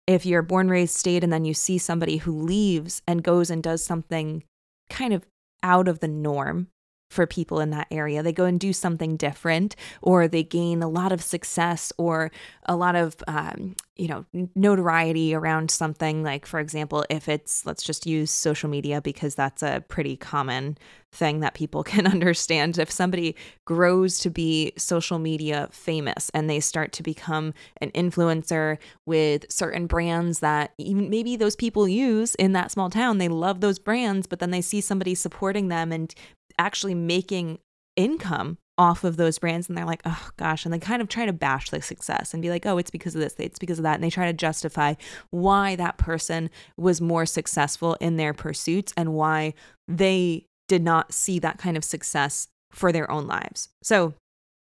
if 0.07 0.25
you're 0.25 0.41
born, 0.41 0.69
raised, 0.69 0.95
stayed, 0.95 1.23
and 1.23 1.33
then 1.33 1.45
you 1.45 1.53
see 1.53 1.77
somebody 1.77 2.17
who 2.17 2.41
leaves 2.41 3.01
and 3.07 3.23
goes 3.23 3.49
and 3.49 3.63
does 3.63 3.83
something 3.83 4.43
kind 4.89 5.13
of 5.13 5.25
out 5.63 5.87
of 5.87 5.99
the 5.99 6.07
norm, 6.07 6.67
for 7.09 7.25
people 7.25 7.59
in 7.59 7.69
that 7.71 7.87
area. 7.91 8.23
They 8.23 8.33
go 8.33 8.45
and 8.45 8.59
do 8.59 8.73
something 8.73 9.17
different, 9.17 9.75
or 10.01 10.27
they 10.27 10.43
gain 10.43 10.81
a 10.81 10.87
lot 10.87 11.11
of 11.11 11.21
success 11.21 11.93
or 11.97 12.31
a 12.65 12.75
lot 12.75 12.95
of, 12.95 13.15
um, 13.27 13.75
you 13.95 14.07
know, 14.07 14.25
notoriety 14.55 15.33
around 15.33 15.71
something. 15.71 16.23
Like, 16.23 16.45
for 16.45 16.59
example, 16.59 17.05
if 17.09 17.29
it's, 17.29 17.65
let's 17.65 17.83
just 17.83 18.05
use 18.05 18.31
social 18.31 18.69
media 18.69 19.01
because 19.01 19.35
that's 19.35 19.63
a 19.63 19.83
pretty 19.87 20.17
common 20.17 20.77
thing 21.15 21.39
that 21.39 21.53
people 21.53 21.83
can 21.95 22.05
understand. 22.05 22.77
If 22.77 22.91
somebody 22.91 23.35
grows 23.63 24.19
to 24.19 24.29
be 24.29 24.73
social 24.77 25.17
media 25.17 25.69
famous 25.71 26.29
and 26.33 26.49
they 26.49 26.59
start 26.59 26.91
to 26.93 27.03
become 27.03 27.53
an 27.81 27.91
influencer 27.91 28.77
with 29.05 29.45
certain 29.49 29.87
brands 29.87 30.39
that 30.39 30.73
even 30.77 31.09
maybe 31.09 31.35
those 31.35 31.55
people 31.55 31.87
use 31.87 32.35
in 32.35 32.51
that 32.53 32.71
small 32.71 32.89
town, 32.89 33.17
they 33.17 33.29
love 33.29 33.61
those 33.61 33.79
brands, 33.79 34.27
but 34.27 34.39
then 34.39 34.51
they 34.51 34.61
see 34.61 34.81
somebody 34.81 35.15
supporting 35.15 35.69
them 35.69 35.91
and 35.91 36.13
actually 36.57 36.95
making 36.95 37.59
income 37.95 38.57
off 38.77 39.03
of 39.03 39.15
those 39.17 39.39
brands 39.39 39.69
and 39.69 39.77
they're 39.77 39.85
like, 39.85 40.01
oh 40.05 40.29
gosh, 40.37 40.65
and 40.65 40.73
they 40.73 40.79
kind 40.79 41.01
of 41.01 41.07
try 41.07 41.25
to 41.25 41.33
bash 41.33 41.69
the 41.69 41.81
success 41.81 42.33
and 42.33 42.41
be 42.41 42.49
like, 42.49 42.65
oh, 42.65 42.77
it's 42.77 42.91
because 42.91 43.15
of 43.15 43.21
this, 43.21 43.35
it's 43.37 43.59
because 43.59 43.79
of 43.79 43.83
that. 43.83 43.95
And 43.95 44.03
they 44.03 44.09
try 44.09 44.25
to 44.25 44.33
justify 44.33 44.95
why 45.29 45.75
that 45.75 45.97
person 45.97 46.49
was 46.77 46.99
more 46.99 47.25
successful 47.25 47.95
in 48.01 48.17
their 48.17 48.33
pursuits 48.33 48.93
and 48.97 49.13
why 49.13 49.53
they 49.87 50.45
did 50.67 50.83
not 50.83 51.13
see 51.13 51.39
that 51.39 51.57
kind 51.57 51.77
of 51.77 51.83
success 51.83 52.47
for 52.71 52.91
their 52.91 53.09
own 53.09 53.27
lives. 53.27 53.69
So 53.81 54.13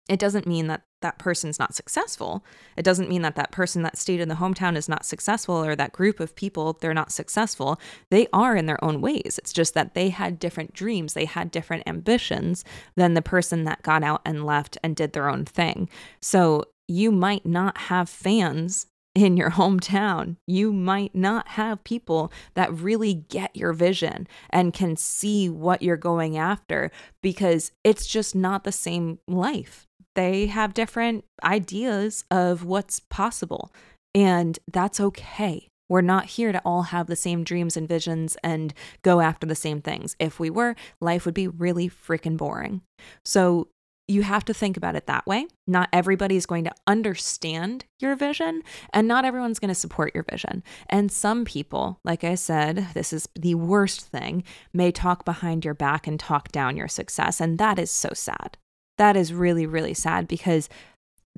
it 0.08 0.18
doesn't 0.18 0.46
mean 0.46 0.66
that 0.66 0.82
that 1.02 1.18
person's 1.18 1.58
not 1.58 1.74
successful. 1.74 2.44
It 2.76 2.84
doesn't 2.84 3.08
mean 3.08 3.22
that 3.22 3.36
that 3.36 3.52
person 3.52 3.82
that 3.82 3.98
stayed 3.98 4.20
in 4.20 4.28
the 4.28 4.36
hometown 4.36 4.76
is 4.76 4.88
not 4.88 5.04
successful 5.04 5.56
or 5.56 5.76
that 5.76 5.92
group 5.92 6.20
of 6.20 6.34
people, 6.34 6.78
they're 6.80 6.94
not 6.94 7.12
successful. 7.12 7.78
They 8.10 8.26
are 8.32 8.56
in 8.56 8.66
their 8.66 8.82
own 8.82 9.00
ways. 9.00 9.38
It's 9.38 9.52
just 9.52 9.74
that 9.74 9.94
they 9.94 10.08
had 10.08 10.38
different 10.38 10.72
dreams, 10.72 11.14
they 11.14 11.26
had 11.26 11.50
different 11.50 11.84
ambitions 11.86 12.64
than 12.94 13.14
the 13.14 13.22
person 13.22 13.64
that 13.64 13.82
got 13.82 14.02
out 14.02 14.22
and 14.24 14.46
left 14.46 14.78
and 14.82 14.96
did 14.96 15.12
their 15.12 15.28
own 15.28 15.44
thing. 15.44 15.88
So 16.20 16.64
you 16.88 17.10
might 17.10 17.44
not 17.44 17.76
have 17.78 18.08
fans 18.08 18.86
in 19.16 19.36
your 19.36 19.50
hometown. 19.50 20.36
You 20.46 20.72
might 20.72 21.14
not 21.14 21.48
have 21.48 21.82
people 21.84 22.30
that 22.54 22.72
really 22.72 23.14
get 23.14 23.56
your 23.56 23.72
vision 23.72 24.28
and 24.50 24.74
can 24.74 24.94
see 24.96 25.48
what 25.48 25.80
you're 25.80 25.96
going 25.96 26.36
after 26.36 26.90
because 27.22 27.72
it's 27.82 28.06
just 28.06 28.34
not 28.34 28.64
the 28.64 28.72
same 28.72 29.18
life 29.26 29.85
they 30.16 30.46
have 30.46 30.74
different 30.74 31.24
ideas 31.44 32.24
of 32.30 32.64
what's 32.64 33.00
possible. 33.00 33.72
And 34.14 34.58
that's 34.72 34.98
okay. 34.98 35.68
We're 35.88 36.00
not 36.00 36.24
here 36.24 36.50
to 36.50 36.60
all 36.64 36.82
have 36.82 37.06
the 37.06 37.14
same 37.14 37.44
dreams 37.44 37.76
and 37.76 37.88
visions 37.88 38.36
and 38.42 38.74
go 39.02 39.20
after 39.20 39.46
the 39.46 39.54
same 39.54 39.80
things. 39.80 40.16
If 40.18 40.40
we 40.40 40.50
were, 40.50 40.74
life 41.00 41.24
would 41.24 41.34
be 41.34 41.46
really 41.46 41.88
freaking 41.88 42.36
boring. 42.36 42.80
So 43.24 43.68
you 44.08 44.22
have 44.22 44.44
to 44.46 44.54
think 44.54 44.76
about 44.76 44.96
it 44.96 45.06
that 45.06 45.26
way. 45.26 45.46
Not 45.66 45.88
everybody 45.92 46.36
is 46.36 46.46
going 46.46 46.64
to 46.64 46.74
understand 46.86 47.84
your 48.00 48.14
vision, 48.14 48.62
and 48.92 49.08
not 49.08 49.24
everyone's 49.24 49.58
going 49.58 49.68
to 49.68 49.74
support 49.74 50.14
your 50.14 50.24
vision. 50.30 50.62
And 50.88 51.10
some 51.10 51.44
people, 51.44 51.98
like 52.04 52.22
I 52.24 52.36
said, 52.36 52.88
this 52.94 53.12
is 53.12 53.28
the 53.34 53.56
worst 53.56 54.02
thing, 54.06 54.44
may 54.72 54.92
talk 54.92 55.24
behind 55.24 55.64
your 55.64 55.74
back 55.74 56.06
and 56.06 56.18
talk 56.18 56.52
down 56.52 56.76
your 56.76 56.88
success. 56.88 57.40
And 57.40 57.58
that 57.58 57.78
is 57.78 57.90
so 57.90 58.10
sad 58.12 58.58
that 58.98 59.16
is 59.16 59.32
really, 59.32 59.66
really 59.66 59.94
sad 59.94 60.28
because 60.28 60.68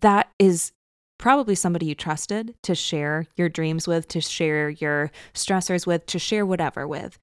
that 0.00 0.30
is 0.38 0.72
probably 1.18 1.54
somebody 1.54 1.86
you 1.86 1.94
trusted 1.94 2.54
to 2.62 2.74
share 2.74 3.26
your 3.36 3.48
dreams 3.48 3.88
with, 3.88 4.06
to 4.08 4.20
share 4.20 4.70
your 4.70 5.10
stressors 5.34 5.86
with, 5.86 6.06
to 6.06 6.18
share 6.18 6.46
whatever 6.46 6.86
with. 6.86 7.18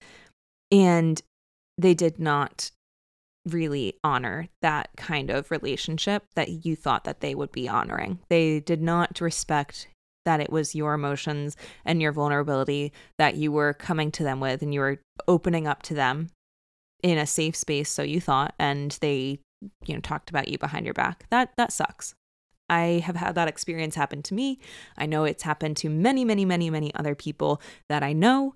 And 0.71 1.21
they 1.77 1.93
did 1.93 2.19
not 2.19 2.71
really 3.45 3.93
honor 4.03 4.47
that 4.61 4.89
kind 4.97 5.29
of 5.29 5.51
relationship 5.51 6.23
that 6.35 6.65
you 6.65 6.75
thought 6.75 7.03
that 7.03 7.21
they 7.21 7.35
would 7.35 7.51
be 7.51 7.69
honoring. 7.69 8.19
They 8.29 8.59
did 8.59 8.81
not 8.81 9.21
respect 9.21 9.87
that 10.25 10.41
it 10.41 10.51
was 10.51 10.75
your 10.75 10.93
emotions 10.93 11.55
and 11.85 12.01
your 12.01 12.11
vulnerability 12.11 12.91
that 13.19 13.35
you 13.35 13.51
were 13.51 13.73
coming 13.73 14.11
to 14.11 14.23
them 14.23 14.39
with 14.39 14.61
and 14.61 14.73
you 14.73 14.79
were 14.79 14.99
opening 15.27 15.67
up 15.67 15.83
to 15.83 15.93
them 15.93 16.29
in 17.03 17.19
a 17.19 17.27
safe 17.27 17.55
space 17.55 17.89
so 17.89 18.01
you 18.01 18.19
thought 18.19 18.55
and 18.57 18.97
they 19.01 19.39
you 19.85 19.93
know 19.93 19.99
talked 19.99 20.29
about 20.29 20.47
you 20.47 20.57
behind 20.57 20.85
your 20.85 20.93
back. 20.93 21.25
That 21.29 21.51
that 21.57 21.71
sucks. 21.71 22.15
I 22.67 23.03
have 23.05 23.15
had 23.15 23.35
that 23.35 23.47
experience 23.47 23.95
happen 23.95 24.23
to 24.23 24.33
me. 24.33 24.59
I 24.97 25.05
know 25.05 25.23
it's 25.23 25.43
happened 25.43 25.77
to 25.77 25.89
many 25.89 26.25
many 26.25 26.45
many 26.45 26.69
many 26.69 26.93
other 26.95 27.15
people 27.15 27.61
that 27.89 28.03
i 28.03 28.13
know. 28.13 28.55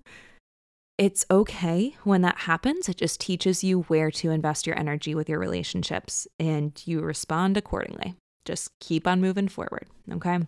It's 0.98 1.24
okay 1.30 1.96
when 2.04 2.20
that 2.22 2.40
happens. 2.40 2.86
It 2.86 2.98
just 2.98 3.20
teaches 3.20 3.64
you 3.64 3.82
where 3.82 4.10
to 4.10 4.30
invest 4.30 4.66
your 4.66 4.78
energy 4.78 5.14
with 5.14 5.30
your 5.30 5.38
relationships 5.38 6.28
and 6.38 6.80
you 6.84 7.00
respond 7.00 7.56
accordingly. 7.56 8.16
Just 8.44 8.78
keep 8.80 9.06
on 9.06 9.20
moving 9.20 9.48
forward 9.48 9.86
okay? 10.12 10.40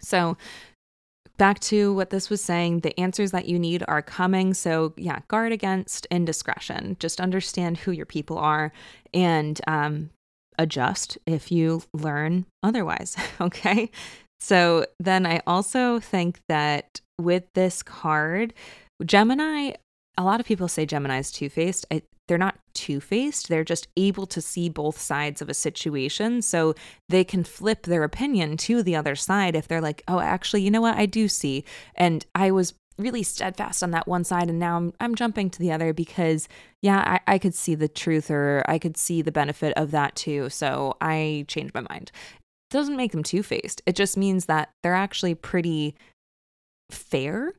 So 0.00 0.36
back 1.40 1.58
to 1.58 1.94
what 1.94 2.10
this 2.10 2.28
was 2.28 2.42
saying, 2.42 2.80
the 2.80 3.00
answers 3.00 3.30
that 3.30 3.46
you 3.46 3.58
need 3.58 3.82
are 3.88 4.02
coming. 4.02 4.52
So, 4.52 4.92
yeah, 4.98 5.20
guard 5.28 5.52
against 5.52 6.06
indiscretion. 6.10 6.98
Just 7.00 7.18
understand 7.18 7.78
who 7.78 7.92
your 7.92 8.04
people 8.04 8.36
are 8.36 8.72
and 9.14 9.58
um, 9.66 10.10
adjust 10.58 11.16
if 11.24 11.50
you 11.50 11.82
learn 11.94 12.44
otherwise. 12.62 13.16
Okay. 13.40 13.90
So, 14.38 14.84
then 14.98 15.24
I 15.24 15.40
also 15.46 15.98
think 15.98 16.40
that 16.48 17.00
with 17.18 17.44
this 17.54 17.82
card, 17.82 18.52
Gemini, 19.02 19.72
a 20.18 20.22
lot 20.22 20.40
of 20.40 20.46
people 20.46 20.68
say 20.68 20.84
Gemini 20.84 21.20
is 21.20 21.32
two 21.32 21.48
faced. 21.48 21.86
They're 22.30 22.38
not 22.38 22.60
two-faced 22.74 23.48
they're 23.48 23.64
just 23.64 23.88
able 23.96 24.24
to 24.24 24.40
see 24.40 24.68
both 24.68 24.98
sides 24.98 25.42
of 25.42 25.48
a 25.48 25.54
situation. 25.54 26.40
So 26.40 26.74
they 27.08 27.24
can 27.24 27.42
flip 27.42 27.82
their 27.82 28.04
opinion 28.04 28.56
to 28.58 28.84
the 28.84 28.94
other 28.94 29.16
side 29.16 29.56
if 29.56 29.66
they're 29.66 29.80
like 29.80 30.02
oh 30.06 30.20
actually 30.20 30.62
you 30.62 30.70
know 30.70 30.80
what? 30.80 30.96
I 30.96 31.06
do 31.06 31.26
see. 31.26 31.64
And 31.96 32.24
i 32.34 32.52
was 32.52 32.74
really 32.98 33.24
steadfast 33.24 33.82
on 33.82 33.90
that 33.90 34.06
one 34.06 34.22
side 34.22 34.48
and 34.48 34.58
now 34.58 34.76
i'm, 34.76 34.92
I'm 35.00 35.14
jumping 35.14 35.48
to 35.50 35.58
the 35.58 35.72
other 35.72 35.94
because 35.94 36.48
yeah 36.82 37.18
I, 37.26 37.34
I 37.34 37.38
could 37.38 37.54
see 37.54 37.74
the 37.74 37.88
truth 37.88 38.30
or 38.30 38.62
i 38.68 38.78
could 38.78 38.98
see 38.98 39.22
the 39.22 39.32
benefit 39.32 39.72
of 39.76 39.90
that 39.90 40.14
too. 40.14 40.48
So 40.50 40.96
i 41.00 41.44
changed 41.48 41.74
my 41.74 41.84
mind. 41.90 42.12
It 42.70 42.74
doesn't 42.74 42.96
make 42.96 43.10
them 43.10 43.24
two-faced. 43.24 43.82
It 43.84 43.96
just 43.96 44.16
means 44.16 44.46
that 44.46 44.70
they're 44.82 44.94
actually 44.94 45.34
pretty 45.34 45.96
fair. 46.92 47.54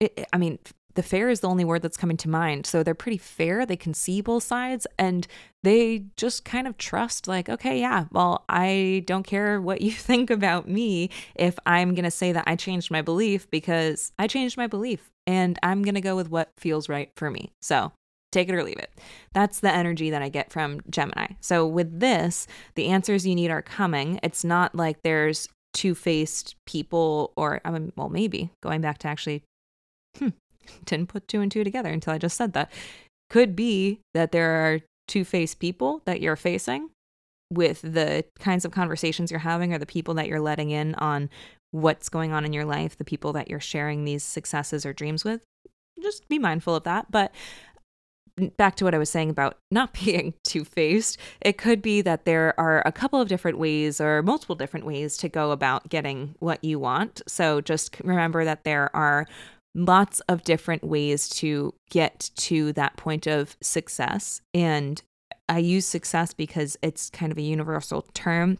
It, 0.00 0.26
I 0.32 0.38
mean, 0.38 0.58
the 0.96 1.02
fair 1.02 1.28
is 1.28 1.40
the 1.40 1.48
only 1.48 1.64
word 1.64 1.82
that's 1.82 1.96
coming 1.96 2.16
to 2.18 2.28
mind. 2.28 2.66
So 2.66 2.82
they're 2.82 2.94
pretty 2.94 3.18
fair. 3.18 3.64
They 3.64 3.76
can 3.76 3.94
see 3.94 4.20
both 4.20 4.42
sides 4.42 4.86
and 4.98 5.26
they 5.62 6.04
just 6.16 6.44
kind 6.44 6.66
of 6.66 6.76
trust, 6.78 7.28
like, 7.28 7.48
okay, 7.48 7.80
yeah, 7.80 8.06
well, 8.10 8.44
I 8.48 9.04
don't 9.06 9.26
care 9.26 9.60
what 9.60 9.80
you 9.80 9.92
think 9.92 10.30
about 10.30 10.68
me 10.68 11.10
if 11.34 11.58
I'm 11.64 11.94
going 11.94 12.04
to 12.04 12.10
say 12.10 12.32
that 12.32 12.44
I 12.46 12.56
changed 12.56 12.90
my 12.90 13.02
belief 13.02 13.48
because 13.50 14.12
I 14.18 14.26
changed 14.26 14.56
my 14.56 14.66
belief 14.66 15.10
and 15.26 15.58
I'm 15.62 15.82
going 15.82 15.94
to 15.94 16.00
go 16.00 16.16
with 16.16 16.30
what 16.30 16.50
feels 16.56 16.88
right 16.88 17.10
for 17.16 17.30
me. 17.30 17.52
So 17.62 17.92
take 18.32 18.48
it 18.48 18.54
or 18.54 18.62
leave 18.62 18.78
it. 18.78 18.90
That's 19.32 19.60
the 19.60 19.72
energy 19.72 20.10
that 20.10 20.22
I 20.22 20.28
get 20.28 20.52
from 20.52 20.80
Gemini. 20.90 21.28
So 21.40 21.66
with 21.66 22.00
this, 22.00 22.46
the 22.74 22.88
answers 22.88 23.26
you 23.26 23.34
need 23.34 23.50
are 23.50 23.62
coming. 23.62 24.20
It's 24.22 24.44
not 24.44 24.74
like 24.74 25.02
there's 25.02 25.48
two 25.72 25.94
faced 25.94 26.56
people, 26.66 27.32
or 27.36 27.60
I 27.64 27.70
mean, 27.70 27.92
well, 27.96 28.08
maybe 28.08 28.50
going 28.62 28.80
back 28.80 28.98
to 28.98 29.08
actually, 29.08 29.42
hmm, 30.18 30.28
didn't 30.84 31.08
put 31.08 31.28
two 31.28 31.40
and 31.40 31.50
two 31.50 31.64
together 31.64 31.90
until 31.90 32.12
I 32.12 32.18
just 32.18 32.36
said 32.36 32.52
that. 32.54 32.70
Could 33.28 33.56
be 33.56 34.00
that 34.14 34.32
there 34.32 34.50
are 34.50 34.80
two 35.08 35.24
faced 35.24 35.58
people 35.58 36.02
that 36.04 36.20
you're 36.20 36.36
facing 36.36 36.90
with 37.50 37.80
the 37.82 38.24
kinds 38.38 38.64
of 38.64 38.72
conversations 38.72 39.30
you're 39.30 39.40
having 39.40 39.72
or 39.72 39.78
the 39.78 39.86
people 39.86 40.14
that 40.14 40.28
you're 40.28 40.40
letting 40.40 40.70
in 40.70 40.94
on 40.96 41.30
what's 41.70 42.08
going 42.08 42.32
on 42.32 42.44
in 42.44 42.52
your 42.52 42.64
life, 42.64 42.96
the 42.96 43.04
people 43.04 43.32
that 43.32 43.48
you're 43.48 43.60
sharing 43.60 44.04
these 44.04 44.24
successes 44.24 44.86
or 44.86 44.92
dreams 44.92 45.24
with. 45.24 45.42
Just 46.02 46.28
be 46.28 46.38
mindful 46.38 46.74
of 46.74 46.84
that. 46.84 47.10
But 47.10 47.32
back 48.56 48.76
to 48.76 48.84
what 48.84 48.94
I 48.94 48.98
was 48.98 49.10
saying 49.10 49.30
about 49.30 49.56
not 49.70 49.92
being 49.92 50.34
two 50.44 50.64
faced, 50.64 51.18
it 51.40 51.58
could 51.58 51.82
be 51.82 52.00
that 52.02 52.24
there 52.24 52.58
are 52.58 52.82
a 52.84 52.92
couple 52.92 53.20
of 53.20 53.28
different 53.28 53.58
ways 53.58 54.00
or 54.00 54.22
multiple 54.22 54.56
different 54.56 54.86
ways 54.86 55.16
to 55.18 55.28
go 55.28 55.50
about 55.50 55.88
getting 55.88 56.34
what 56.38 56.62
you 56.62 56.78
want. 56.78 57.22
So 57.26 57.60
just 57.60 57.96
remember 58.02 58.44
that 58.44 58.64
there 58.64 58.94
are 58.94 59.26
lots 59.76 60.20
of 60.20 60.42
different 60.42 60.82
ways 60.82 61.28
to 61.28 61.74
get 61.90 62.30
to 62.36 62.72
that 62.72 62.96
point 62.96 63.26
of 63.26 63.56
success. 63.60 64.40
And 64.54 65.00
I 65.48 65.58
use 65.58 65.86
success 65.86 66.32
because 66.32 66.76
it's 66.82 67.10
kind 67.10 67.30
of 67.30 67.38
a 67.38 67.42
universal 67.42 68.02
term. 68.14 68.56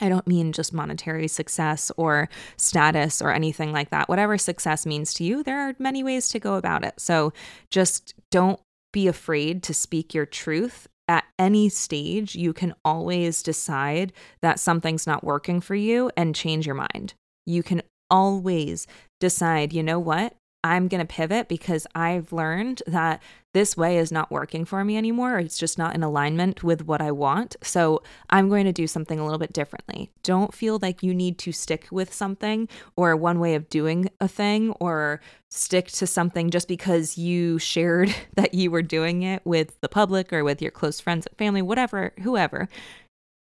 I 0.00 0.08
don't 0.08 0.26
mean 0.28 0.52
just 0.52 0.72
monetary 0.72 1.26
success 1.26 1.90
or 1.96 2.28
status 2.56 3.20
or 3.20 3.32
anything 3.32 3.72
like 3.72 3.90
that. 3.90 4.08
Whatever 4.08 4.38
success 4.38 4.86
means 4.86 5.12
to 5.14 5.24
you, 5.24 5.42
there 5.42 5.58
are 5.58 5.74
many 5.78 6.04
ways 6.04 6.28
to 6.28 6.38
go 6.38 6.54
about 6.54 6.84
it. 6.84 7.00
So 7.00 7.32
just 7.70 8.14
don't 8.30 8.60
be 8.92 9.08
afraid 9.08 9.62
to 9.64 9.74
speak 9.74 10.14
your 10.14 10.26
truth. 10.26 10.86
At 11.08 11.24
any 11.38 11.70
stage, 11.70 12.36
you 12.36 12.52
can 12.52 12.74
always 12.84 13.42
decide 13.42 14.12
that 14.42 14.60
something's 14.60 15.06
not 15.06 15.24
working 15.24 15.60
for 15.62 15.74
you 15.74 16.10
and 16.18 16.34
change 16.34 16.66
your 16.66 16.74
mind. 16.74 17.14
You 17.46 17.62
can 17.62 17.82
always 18.10 18.86
decide, 19.18 19.72
you 19.72 19.82
know 19.82 19.98
what? 19.98 20.34
I'm 20.64 20.88
going 20.88 21.00
to 21.00 21.06
pivot 21.06 21.48
because 21.48 21.86
I've 21.94 22.32
learned 22.32 22.82
that 22.86 23.22
this 23.54 23.76
way 23.76 23.98
is 23.98 24.10
not 24.10 24.30
working 24.30 24.64
for 24.64 24.84
me 24.84 24.96
anymore. 24.96 25.38
It's 25.38 25.56
just 25.56 25.78
not 25.78 25.94
in 25.94 26.02
alignment 26.02 26.64
with 26.64 26.86
what 26.86 27.00
I 27.00 27.12
want. 27.12 27.56
So 27.62 28.02
I'm 28.28 28.48
going 28.48 28.64
to 28.66 28.72
do 28.72 28.86
something 28.86 29.18
a 29.18 29.24
little 29.24 29.38
bit 29.38 29.52
differently. 29.52 30.10
Don't 30.22 30.52
feel 30.52 30.78
like 30.82 31.02
you 31.02 31.14
need 31.14 31.38
to 31.38 31.52
stick 31.52 31.86
with 31.90 32.12
something 32.12 32.68
or 32.96 33.14
one 33.16 33.38
way 33.38 33.54
of 33.54 33.68
doing 33.68 34.10
a 34.20 34.28
thing 34.28 34.72
or 34.80 35.20
stick 35.48 35.88
to 35.92 36.06
something 36.06 36.50
just 36.50 36.66
because 36.66 37.16
you 37.16 37.58
shared 37.58 38.14
that 38.34 38.52
you 38.52 38.70
were 38.70 38.82
doing 38.82 39.22
it 39.22 39.42
with 39.44 39.80
the 39.80 39.88
public 39.88 40.32
or 40.32 40.42
with 40.42 40.60
your 40.60 40.72
close 40.72 41.00
friends 41.00 41.26
family, 41.38 41.62
whatever, 41.62 42.12
whoever. 42.22 42.68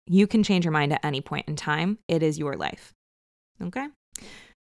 You 0.06 0.26
can 0.26 0.42
change 0.42 0.64
your 0.64 0.72
mind 0.72 0.92
at 0.92 1.04
any 1.04 1.20
point 1.20 1.48
in 1.48 1.56
time. 1.56 1.98
It 2.08 2.22
is 2.22 2.38
your 2.38 2.56
life. 2.56 2.94
Okay? 3.60 3.86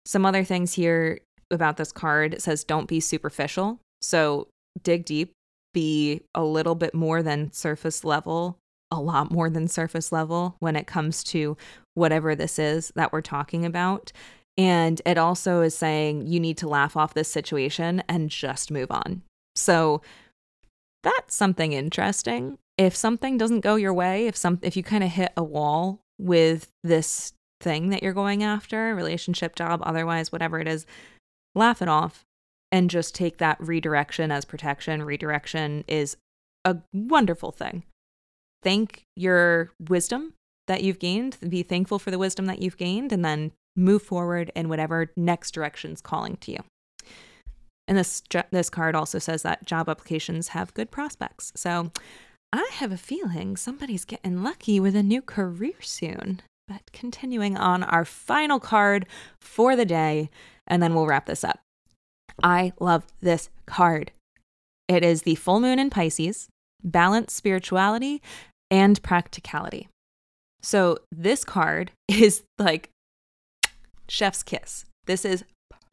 Some 0.04 0.26
other 0.26 0.44
things 0.44 0.72
here 0.72 1.20
about 1.52 1.76
this 1.76 1.92
card. 1.92 2.40
Says, 2.40 2.64
don't 2.64 2.88
be 2.88 3.00
superficial. 3.00 3.80
So 4.00 4.48
dig 4.82 5.04
deep, 5.04 5.32
be 5.72 6.22
a 6.34 6.42
little 6.42 6.74
bit 6.74 6.94
more 6.94 7.22
than 7.22 7.52
surface 7.52 8.04
level, 8.04 8.58
a 8.90 9.00
lot 9.00 9.30
more 9.30 9.48
than 9.48 9.68
surface 9.68 10.12
level 10.12 10.56
when 10.58 10.76
it 10.76 10.86
comes 10.86 11.24
to 11.24 11.56
whatever 11.94 12.34
this 12.34 12.58
is 12.58 12.92
that 12.94 13.12
we're 13.12 13.20
talking 13.20 13.64
about. 13.64 14.12
And 14.58 15.00
it 15.06 15.16
also 15.16 15.62
is 15.62 15.74
saying 15.74 16.26
you 16.26 16.38
need 16.38 16.58
to 16.58 16.68
laugh 16.68 16.96
off 16.96 17.14
this 17.14 17.28
situation 17.28 18.02
and 18.08 18.28
just 18.28 18.70
move 18.70 18.90
on. 18.90 19.22
So 19.56 20.02
that's 21.02 21.34
something 21.34 21.72
interesting. 21.72 22.58
If 22.78 22.94
something 22.94 23.38
doesn't 23.38 23.60
go 23.60 23.76
your 23.76 23.94
way, 23.94 24.26
if 24.26 24.36
some 24.36 24.58
if 24.62 24.76
you 24.76 24.82
kind 24.82 25.04
of 25.04 25.10
hit 25.10 25.32
a 25.36 25.42
wall 25.44 26.00
with 26.18 26.70
this 26.84 27.32
thing 27.60 27.90
that 27.90 28.02
you're 28.02 28.12
going 28.12 28.42
after, 28.42 28.94
relationship, 28.94 29.56
job, 29.56 29.82
otherwise, 29.84 30.32
whatever 30.32 30.58
it 30.58 30.68
is, 30.68 30.86
laugh 31.54 31.82
it 31.82 31.88
off, 31.88 32.24
and 32.70 32.88
just 32.88 33.14
take 33.14 33.38
that 33.38 33.58
redirection 33.60 34.30
as 34.30 34.44
protection. 34.44 35.02
Redirection 35.02 35.84
is 35.86 36.16
a 36.64 36.78
wonderful 36.92 37.50
thing. 37.50 37.84
Thank 38.62 39.02
your 39.16 39.70
wisdom 39.88 40.34
that 40.68 40.82
you've 40.82 40.98
gained, 40.98 41.36
be 41.46 41.62
thankful 41.62 41.98
for 41.98 42.10
the 42.10 42.18
wisdom 42.18 42.46
that 42.46 42.60
you've 42.60 42.76
gained, 42.76 43.12
and 43.12 43.24
then 43.24 43.52
move 43.76 44.02
forward 44.02 44.52
in 44.54 44.68
whatever 44.68 45.10
next 45.16 45.52
direction's 45.52 46.00
calling 46.00 46.36
to 46.36 46.52
you. 46.52 46.58
And 47.88 47.98
this 47.98 48.22
this 48.50 48.70
card 48.70 48.94
also 48.94 49.18
says 49.18 49.42
that 49.42 49.66
job 49.66 49.88
applications 49.88 50.48
have 50.48 50.72
good 50.74 50.90
prospects. 50.90 51.52
So 51.56 51.90
I 52.52 52.68
have 52.74 52.92
a 52.92 52.96
feeling 52.96 53.56
somebody's 53.56 54.04
getting 54.04 54.42
lucky 54.42 54.78
with 54.78 54.94
a 54.94 55.02
new 55.02 55.20
career 55.20 55.74
soon. 55.80 56.42
But 56.68 56.92
continuing 56.92 57.56
on 57.56 57.82
our 57.82 58.04
final 58.04 58.60
card 58.60 59.06
for 59.40 59.74
the 59.74 59.84
day, 59.84 60.30
and 60.72 60.82
then 60.82 60.94
we'll 60.94 61.06
wrap 61.06 61.26
this 61.26 61.44
up. 61.44 61.60
I 62.42 62.72
love 62.80 63.04
this 63.20 63.50
card. 63.66 64.10
It 64.88 65.04
is 65.04 65.22
the 65.22 65.34
full 65.34 65.60
moon 65.60 65.78
in 65.78 65.90
Pisces, 65.90 66.48
balance 66.82 67.34
spirituality, 67.34 68.22
and 68.70 69.00
practicality. 69.02 69.88
So 70.62 70.96
this 71.12 71.44
card 71.44 71.90
is 72.08 72.42
like 72.58 72.88
chef's 74.08 74.42
kiss. 74.42 74.86
This 75.04 75.26
is 75.26 75.44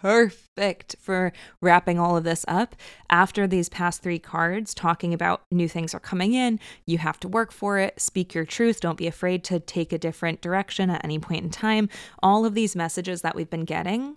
perfect 0.02 0.96
for 0.98 1.34
wrapping 1.62 2.00
all 2.00 2.15
of 2.15 2.24
this 2.24 2.46
up. 2.48 2.74
After 3.10 3.48
these 3.48 3.68
past 3.68 4.02
three 4.02 4.20
cards, 4.20 4.74
talking 4.74 5.13
about 5.13 5.42
new 5.52 5.68
things 5.68 5.94
are 5.94 6.00
coming 6.00 6.34
in, 6.34 6.58
you 6.86 7.00
have 7.00 7.20
to 7.20 7.28
work 7.28 7.52
for 7.52 7.80
it, 7.80 8.00
speak 8.00 8.34
your 8.34 8.46
truth, 8.46 8.80
don't 8.80 8.98
be 8.98 9.08
afraid 9.08 9.44
to 9.46 9.60
take 9.60 9.92
a 9.92 9.98
different 9.98 10.39
direction 10.39 10.89
at 10.89 11.04
any 11.04 11.20
point 11.20 11.44
in 11.44 11.50
time. 11.50 11.89
All 12.24 12.46
of 12.46 12.54
these 12.54 12.78
messages 12.78 13.24
that 13.24 13.36
we've 13.36 13.50
been 13.50 13.65
getting 13.65 14.15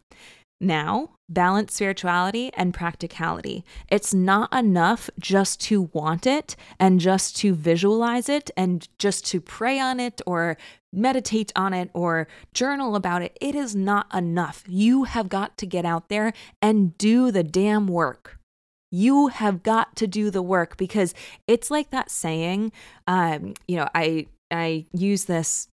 now 0.62 1.11
balance 1.29 1.75
spirituality 1.75 2.53
and 2.55 2.75
practicality. 2.75 3.64
It's 3.88 4.12
not 4.12 4.53
enough 4.53 5.09
just 5.18 5.61
to 5.62 5.90
want 5.92 6.27
it 6.27 6.57
and 6.79 7.01
just 7.01 7.37
to 7.38 7.55
visualize 7.55 8.29
it 8.29 8.51
and 8.57 8.87
just 8.98 9.27
to 9.27 9.40
pray 9.40 9.81
on 9.81 9.98
it 9.98 10.20
or 10.27 10.57
meditate 10.92 11.53
on 11.57 11.72
it 11.72 11.90
or 11.94 12.29
journal 12.53 12.94
about 12.94 13.22
it. 13.22 13.37
It 13.40 13.55
is 13.55 13.75
not 13.75 14.12
enough. 14.14 14.64
You 14.68 15.05
have 15.05 15.29
got 15.29 15.57
to 15.59 15.66
get 15.66 15.85
out 15.85 16.09
there 16.09 16.33
and 16.61 16.96
do 16.98 17.31
the 17.31 17.42
damn 17.42 17.87
work. 17.87 18.38
You 18.90 19.29
have 19.29 19.62
got 19.62 19.96
to 19.96 20.07
do 20.07 20.31
the 20.31 20.42
work 20.42 20.77
because 20.77 21.14
it's 21.46 21.70
like 21.70 21.90
that 21.90 22.11
saying, 22.11 22.72
um, 23.07 23.55
you 23.66 23.77
know, 23.77 23.88
I 23.94 24.27
I 24.51 24.85
use 24.92 25.25
this 25.25 25.68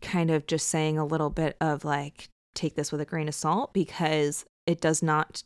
kind 0.00 0.30
of 0.30 0.46
just 0.46 0.68
saying 0.68 0.96
a 0.96 1.04
little 1.04 1.28
bit 1.28 1.56
of 1.60 1.84
like 1.84 2.30
take 2.56 2.74
this 2.74 2.90
with 2.90 3.00
a 3.00 3.04
grain 3.04 3.28
of 3.28 3.34
salt 3.34 3.72
because 3.72 4.44
it 4.66 4.80
does 4.80 5.02
not 5.02 5.42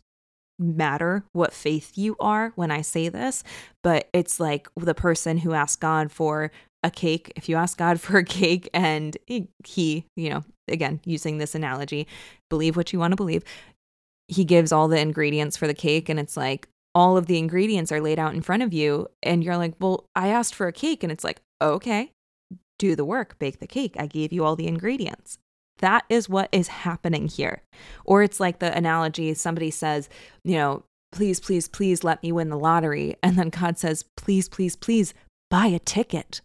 matter 0.59 1.25
what 1.33 1.53
faith 1.53 1.92
you 1.96 2.16
are 2.20 2.53
when 2.55 2.70
I 2.70 2.83
say 2.83 3.09
this, 3.09 3.42
but 3.83 4.09
it's 4.12 4.38
like 4.38 4.68
the 4.77 4.94
person 4.94 5.38
who 5.38 5.53
asked 5.53 5.81
God 5.81 6.12
for 6.12 6.51
a 6.83 6.90
cake. 6.90 7.33
If 7.37 7.49
you 7.49 7.57
ask 7.57 7.79
God 7.79 8.01
for 8.01 8.18
a 8.18 8.25
cake 8.25 8.68
and 8.73 9.16
he, 9.64 10.05
you 10.16 10.31
know, 10.31 10.44
again, 10.68 11.01
using 11.05 11.38
this 11.38 11.55
analogy, 11.55 12.07
believe 12.49 12.77
what 12.77 12.92
you 12.92 12.99
want 12.99 13.12
to 13.12 13.16
believe, 13.16 13.42
he 14.29 14.44
gives 14.44 14.70
all 14.70 14.87
the 14.87 15.01
ingredients 15.01 15.57
for 15.57 15.66
the 15.66 15.75
cake 15.75 16.09
and 16.09 16.20
it's 16.20 16.37
like 16.37 16.68
all 16.94 17.16
of 17.16 17.27
the 17.27 17.38
ingredients 17.38 17.92
are 17.92 18.01
laid 18.01 18.18
out 18.18 18.35
in 18.35 18.42
front 18.42 18.62
of 18.62 18.73
you 18.73 19.07
and 19.23 19.44
you're 19.44 19.57
like, 19.57 19.75
"Well, 19.81 20.07
I 20.14 20.29
asked 20.29 20.55
for 20.55 20.66
a 20.66 20.73
cake." 20.73 21.03
And 21.03 21.12
it's 21.12 21.25
like, 21.25 21.40
"Okay, 21.62 22.12
do 22.79 22.96
the 22.96 23.05
work, 23.05 23.38
bake 23.38 23.61
the 23.61 23.66
cake. 23.66 23.94
I 23.99 24.07
gave 24.07 24.33
you 24.33 24.44
all 24.44 24.57
the 24.57 24.66
ingredients." 24.66 25.38
That 25.81 26.05
is 26.09 26.29
what 26.29 26.49
is 26.53 26.69
happening 26.69 27.29
here. 27.29 27.62
Or 28.05 28.23
it's 28.23 28.40
like 28.40 28.59
the 28.59 28.75
analogy 28.77 29.35
somebody 29.35 29.71
says, 29.71 30.09
you 30.45 30.57
know, 30.57 30.85
please, 31.12 31.40
please, 31.40 31.69
please 31.69 32.05
let 32.05 32.23
me 32.23 32.33
win 32.33 32.49
the 32.49 32.59
lottery. 32.59 33.16
And 33.23 33.37
then 33.37 33.51
God 33.51 33.79
says, 33.79 34.05
please, 34.16 34.49
please, 34.49 34.77
please 34.77 35.12
buy 35.51 35.66
a 35.66 35.79
ticket. 35.79 36.40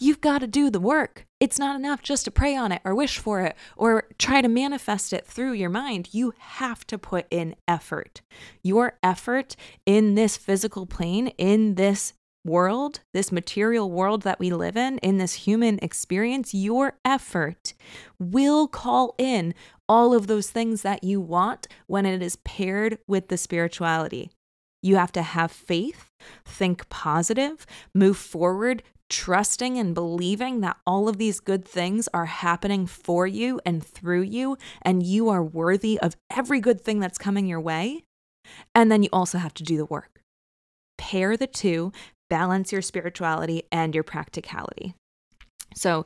You've 0.00 0.20
got 0.20 0.38
to 0.38 0.46
do 0.46 0.70
the 0.70 0.80
work. 0.80 1.24
It's 1.40 1.58
not 1.58 1.76
enough 1.76 2.02
just 2.02 2.24
to 2.24 2.30
pray 2.30 2.54
on 2.54 2.70
it 2.70 2.80
or 2.84 2.94
wish 2.94 3.18
for 3.18 3.40
it 3.42 3.56
or 3.76 4.04
try 4.18 4.40
to 4.40 4.48
manifest 4.48 5.12
it 5.12 5.26
through 5.26 5.52
your 5.52 5.70
mind. 5.70 6.10
You 6.12 6.34
have 6.38 6.86
to 6.86 6.98
put 6.98 7.26
in 7.30 7.56
effort. 7.66 8.20
Your 8.62 8.98
effort 9.02 9.56
in 9.86 10.14
this 10.14 10.36
physical 10.36 10.86
plane, 10.86 11.28
in 11.38 11.74
this 11.74 12.12
world, 12.44 13.00
this 13.12 13.32
material 13.32 13.90
world 13.90 14.22
that 14.22 14.40
we 14.40 14.50
live 14.50 14.76
in, 14.76 14.98
in 14.98 15.18
this 15.18 15.34
human 15.34 15.78
experience, 15.80 16.54
your 16.54 16.98
effort 17.04 17.74
will 18.18 18.68
call 18.68 19.14
in 19.18 19.54
all 19.88 20.14
of 20.14 20.26
those 20.26 20.50
things 20.50 20.82
that 20.82 21.02
you 21.04 21.20
want 21.20 21.66
when 21.86 22.06
it 22.06 22.22
is 22.22 22.36
paired 22.36 22.98
with 23.06 23.28
the 23.28 23.36
spirituality. 23.36 24.30
You 24.82 24.96
have 24.96 25.12
to 25.12 25.22
have 25.22 25.50
faith, 25.50 26.10
think 26.44 26.88
positive, 26.88 27.66
move 27.94 28.16
forward, 28.16 28.82
trusting 29.10 29.78
and 29.78 29.94
believing 29.94 30.60
that 30.60 30.76
all 30.86 31.08
of 31.08 31.16
these 31.16 31.40
good 31.40 31.64
things 31.64 32.08
are 32.12 32.26
happening 32.26 32.86
for 32.86 33.26
you 33.26 33.60
and 33.64 33.84
through 33.84 34.22
you, 34.22 34.56
and 34.82 35.02
you 35.02 35.28
are 35.28 35.42
worthy 35.42 35.98
of 35.98 36.16
every 36.30 36.60
good 36.60 36.80
thing 36.80 37.00
that's 37.00 37.18
coming 37.18 37.46
your 37.46 37.60
way. 37.60 38.04
And 38.74 38.92
then 38.92 39.02
you 39.02 39.08
also 39.12 39.38
have 39.38 39.54
to 39.54 39.62
do 39.62 39.76
the 39.76 39.86
work. 39.86 40.20
Pair 40.96 41.36
the 41.36 41.46
two, 41.46 41.92
balance 42.30 42.72
your 42.72 42.82
spirituality 42.82 43.64
and 43.72 43.94
your 43.94 44.04
practicality. 44.04 44.94
So, 45.74 46.04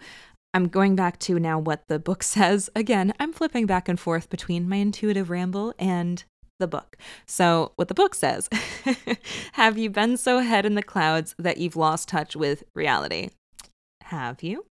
I'm 0.54 0.68
going 0.68 0.96
back 0.96 1.18
to 1.20 1.38
now 1.38 1.58
what 1.58 1.88
the 1.88 1.98
book 1.98 2.22
says. 2.34 2.68
Again, 2.76 3.12
I'm 3.18 3.32
flipping 3.32 3.66
back 3.66 3.88
and 3.88 3.98
forth 3.98 4.28
between 4.28 4.68
my 4.68 4.76
intuitive 4.76 5.30
ramble 5.30 5.74
and 5.78 6.24
the 6.58 6.68
book. 6.68 6.96
So, 7.26 7.72
what 7.76 7.88
the 7.88 7.94
book 7.94 8.14
says 8.14 8.48
Have 9.52 9.78
you 9.78 9.90
been 9.90 10.16
so 10.16 10.40
head 10.40 10.64
in 10.64 10.74
the 10.74 10.82
clouds 10.82 11.34
that 11.38 11.58
you've 11.58 11.76
lost 11.76 12.08
touch 12.08 12.36
with 12.36 12.62
reality? 12.74 13.30
Have 14.04 14.42
you? 14.42 14.66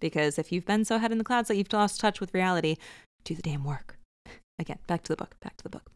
Because 0.00 0.38
if 0.38 0.52
you've 0.52 0.66
been 0.66 0.84
so 0.84 0.98
head 0.98 1.12
in 1.12 1.18
the 1.18 1.24
clouds 1.24 1.48
that 1.48 1.56
you've 1.56 1.72
lost 1.72 2.00
touch 2.00 2.20
with 2.20 2.32
reality, 2.32 2.76
do 3.24 3.34
the 3.34 3.42
damn 3.42 3.64
work. 3.64 3.97
Again, 4.58 4.78
back 4.88 5.04
to 5.04 5.12
the 5.12 5.16
book, 5.16 5.36
back 5.40 5.56
to 5.58 5.62
the 5.62 5.68
book. 5.68 5.88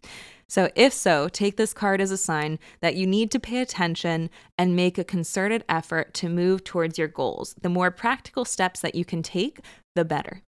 So, 0.48 0.70
if 0.76 0.92
so, 0.92 1.28
take 1.28 1.56
this 1.56 1.72
card 1.72 2.00
as 2.00 2.12
a 2.12 2.16
sign 2.16 2.58
that 2.80 2.94
you 2.94 3.06
need 3.06 3.30
to 3.32 3.40
pay 3.40 3.58
attention 3.58 4.30
and 4.56 4.76
make 4.76 4.98
a 4.98 5.04
concerted 5.04 5.64
effort 5.68 6.14
to 6.14 6.28
move 6.28 6.62
towards 6.62 6.96
your 6.96 7.08
goals. 7.08 7.56
The 7.60 7.68
more 7.68 7.90
practical 7.90 8.44
steps 8.44 8.80
that 8.80 8.94
you 8.94 9.04
can 9.04 9.22
take, 9.22 9.60
the 9.96 10.04
better. 10.04 10.42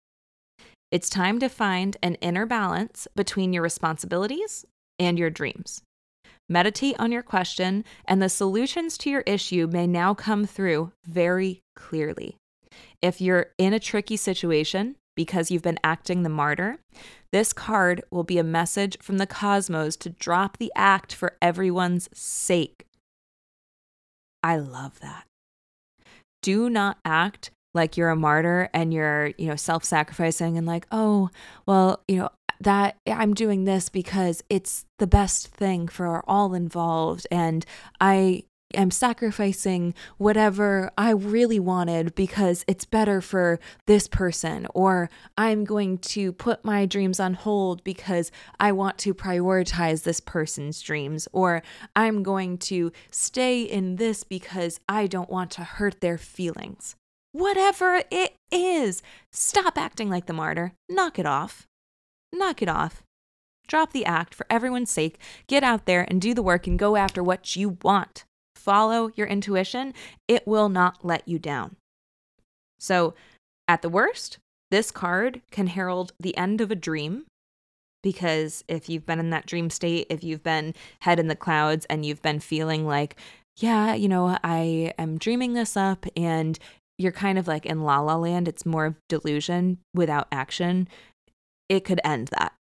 It's 0.93 1.09
time 1.11 1.41
to 1.41 1.49
find 1.49 1.97
an 2.03 2.15
inner 2.17 2.47
balance 2.47 3.09
between 3.17 3.53
your 3.53 3.65
responsibilities 3.65 4.65
and 4.99 5.19
your 5.19 5.31
dreams. 5.31 5.83
Meditate 6.49 6.95
on 7.01 7.11
your 7.11 7.23
question, 7.23 7.85
and 8.05 8.23
the 8.23 8.29
solutions 8.29 8.97
to 8.99 9.11
your 9.11 9.23
issue 9.23 9.67
may 9.67 9.87
now 9.87 10.15
come 10.15 10.47
through 10.47 10.93
very 11.05 11.63
clearly. 11.75 12.37
If 13.03 13.21
you're 13.21 13.47
in 13.59 13.73
a 13.73 13.81
tricky 13.81 14.17
situation 14.17 14.97
because 15.15 15.51
you've 15.51 15.63
been 15.63 15.79
acting 15.85 16.23
the 16.23 16.29
martyr, 16.29 16.79
this 17.33 17.53
card 17.53 18.03
will 18.11 18.25
be 18.25 18.39
a 18.39 18.45
message 18.45 18.97
from 19.01 19.19
the 19.19 19.27
cosmos 19.27 19.97
to 19.97 20.11
drop 20.11 20.59
the 20.59 20.73
act 20.77 21.15
for 21.15 21.37
everyone's 21.43 22.09
sake. 22.13 22.87
I 24.43 24.57
love 24.57 25.01
that. 25.01 25.25
Do 26.43 26.69
not 26.69 26.99
act 27.05 27.51
like 27.73 27.97
you're 27.97 28.11
a 28.11 28.17
martyr 28.17 28.69
and 28.73 28.93
you're, 28.93 29.33
you 29.39 29.47
know, 29.47 29.57
self-sacrificing 29.57 30.57
and 30.57 30.67
like, 30.67 30.87
"Oh, 30.93 31.31
well, 31.67 32.03
you 32.07 32.17
know, 32.17 32.29
that 32.61 32.97
I'm 33.07 33.35
doing 33.35 33.65
this 33.65 33.89
because 33.89 34.43
it's 34.49 34.85
the 34.99 35.07
best 35.07 35.49
thing 35.49 35.89
for 35.89 36.23
all 36.29 36.55
involved 36.55 37.27
and 37.31 37.65
I 38.01 38.45
am 38.75 38.91
sacrificing 38.91 39.95
whatever 40.19 40.91
I 40.99 41.11
really 41.11 41.59
wanted 41.59 42.15
because 42.15 42.65
it's 42.67 42.85
better 42.85 43.21
for 43.21 43.59
this 43.87 44.09
person, 44.09 44.67
or 44.75 45.11
I'm 45.39 45.65
going 45.65 45.99
to 45.99 46.33
put 46.33 46.65
my 46.65 46.87
dreams 46.87 47.19
on 47.21 47.35
hold 47.35 47.83
because 47.85 48.31
I 48.61 48.73
want 48.73 48.99
to 48.99 49.15
prioritize 49.15 50.03
this 50.03 50.21
person's 50.21 50.81
dreams, 50.81 51.29
or 51.33 51.63
I'm 51.97 52.23
going 52.23 52.59
to 52.59 52.93
stay 53.11 53.63
in 53.63 53.97
this 53.97 54.25
because 54.25 54.81
I 54.89 55.07
don't 55.07 55.31
want 55.31 55.51
to 55.53 55.65
hurt 55.65 56.01
their 56.01 56.19
feelings. 56.19 56.97
Whatever 57.33 58.03
it 58.11 58.37
is, 58.53 59.03
stop 59.33 59.77
acting 59.77 60.09
like 60.09 60.27
the 60.27 60.33
martyr. 60.33 60.73
Knock 60.89 61.19
it 61.19 61.27
off 61.27 61.67
knock 62.35 62.63
it 62.63 62.69
off. 62.69 63.03
Drop 63.67 63.93
the 63.93 64.05
act 64.05 64.35
for 64.35 64.47
everyone's 64.51 64.91
sake. 64.91 65.19
Get 65.47 65.65
out 65.65 65.87
there 65.87 66.05
and 66.09 66.21
do 66.21 66.35
the 66.35 66.43
work 66.43 66.67
and 66.67 66.79
go 66.79 66.97
after 66.97 67.23
what 67.23 67.57
you 67.57 67.79
want. 67.83 68.25
Follow 68.65 69.11
your 69.15 69.27
intuition, 69.27 69.95
it 70.27 70.47
will 70.47 70.69
not 70.69 71.05
let 71.05 71.27
you 71.29 71.39
down. 71.39 71.77
So, 72.79 73.15
at 73.69 73.83
the 73.83 73.89
worst, 73.89 74.39
this 74.71 74.91
card 74.91 75.43
can 75.51 75.69
herald 75.69 76.13
the 76.19 76.37
end 76.37 76.61
of 76.61 76.71
a 76.71 76.77
dream 76.77 77.25
because 78.03 78.65
if 78.69 78.89
you've 78.89 79.07
been 79.07 79.21
in 79.21 79.31
that 79.31 79.47
dream 79.47 79.71
state, 79.71 80.07
if 80.11 80.23
you've 80.23 80.43
been 80.43 80.75
head 81.01 81.19
in 81.19 81.29
the 81.29 81.37
clouds 81.37 81.87
and 81.89 82.05
you've 82.05 82.21
been 82.21 82.41
feeling 82.41 82.87
like, 82.87 83.17
yeah, 83.57 83.95
you 83.95 84.09
know, 84.09 84.37
I 84.45 84.93
am 84.99 85.17
dreaming 85.17 85.55
this 85.55 85.77
up 85.77 86.05
and 86.17 86.59
you're 86.99 87.13
kind 87.13 87.39
of 87.39 87.49
like 87.49 87.65
in 87.65 87.83
la 87.83 88.01
la 88.01 88.17
land, 88.17 88.49
it's 88.49 88.67
more 88.67 88.85
of 88.87 88.97
delusion 89.09 89.79
without 89.95 90.29
action 90.31 90.89
it 91.69 91.85
could 91.85 92.01
end 92.05 92.29
that 92.39 92.53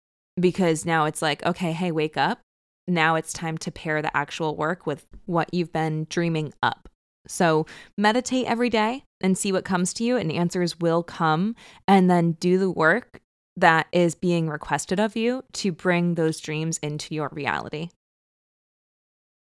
because 0.40 0.86
now 0.86 1.04
it's 1.04 1.22
like, 1.22 1.44
okay, 1.44 1.72
hey, 1.72 1.92
wake 1.92 2.16
up. 2.16 2.40
Now 2.88 3.14
it's 3.14 3.32
time 3.32 3.58
to 3.58 3.70
pair 3.70 4.02
the 4.02 4.16
actual 4.16 4.56
work 4.56 4.86
with 4.86 5.06
what 5.26 5.52
you've 5.54 5.72
been 5.72 6.06
dreaming 6.10 6.52
up. 6.62 6.88
So 7.26 7.66
meditate 7.96 8.46
every 8.46 8.70
day 8.70 9.04
and 9.20 9.38
see 9.38 9.52
what 9.52 9.64
comes 9.64 9.92
to 9.94 10.04
you, 10.04 10.16
and 10.16 10.32
answers 10.32 10.80
will 10.80 11.02
come. 11.02 11.54
And 11.86 12.10
then 12.10 12.32
do 12.32 12.58
the 12.58 12.70
work 12.70 13.20
that 13.56 13.86
is 13.92 14.14
being 14.14 14.48
requested 14.48 14.98
of 14.98 15.14
you 15.14 15.44
to 15.52 15.70
bring 15.72 16.14
those 16.14 16.40
dreams 16.40 16.78
into 16.78 17.14
your 17.14 17.28
reality. 17.32 17.90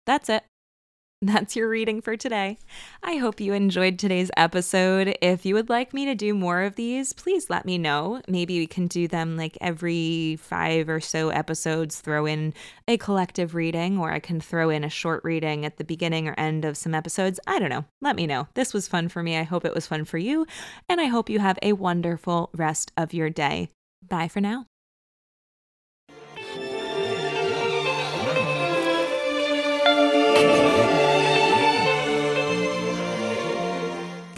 That's 0.06 0.30
it. 0.30 0.44
That's 1.22 1.58
your 1.58 1.68
reading 1.68 2.00
for 2.02 2.16
today. 2.16 2.60
I 3.04 3.18
hope 3.18 3.42
you 3.42 3.52
enjoyed 3.52 4.00
today's 4.00 4.32
episode. 4.38 5.18
If 5.22 5.46
you 5.46 5.54
would 5.54 5.68
like 5.68 5.94
me 5.94 6.06
to 6.06 6.16
do 6.16 6.34
more 6.34 6.62
of 6.62 6.78
these, 6.78 7.12
please 7.12 7.50
let 7.50 7.66
me 7.66 7.78
know. 7.78 8.22
Maybe 8.30 8.58
we 8.58 8.68
can 8.68 8.88
do 8.88 9.06
them 9.06 9.36
like 9.36 9.58
every 9.60 10.38
five 10.42 10.88
or 10.88 11.02
so 11.02 11.28
episodes, 11.28 12.00
throw 12.00 12.26
in 12.26 12.54
a 12.88 12.96
collective 12.96 13.54
reading, 13.54 13.98
or 13.98 14.14
I 14.14 14.20
can 14.20 14.40
throw 14.40 14.70
in 14.70 14.86
a 14.86 14.90
short 14.90 15.26
reading 15.26 15.66
at 15.66 15.76
the 15.76 15.84
beginning 15.84 16.30
or 16.30 16.36
end 16.38 16.64
of 16.64 16.78
some 16.78 16.96
episodes. 16.96 17.38
I 17.46 17.60
don't 17.60 17.70
know. 17.70 17.84
Let 18.00 18.16
me 18.16 18.26
know. 18.26 18.48
This 18.54 18.74
was 18.74 18.88
fun 18.88 19.10
for 19.10 19.22
me. 19.22 19.36
I 19.36 19.44
hope 19.44 19.66
it 19.66 19.76
was 19.76 19.88
fun 19.88 20.06
for 20.06 20.18
you. 20.18 20.48
And 20.88 21.02
I 21.02 21.06
hope 21.06 21.30
you 21.30 21.40
have 21.40 21.60
a 21.62 21.74
wonderful 21.74 22.50
rest 22.54 22.94
of 22.96 23.14
your 23.14 23.30
day. 23.30 23.68
Bye 24.08 24.30
for 24.30 24.40
now. 24.40 24.68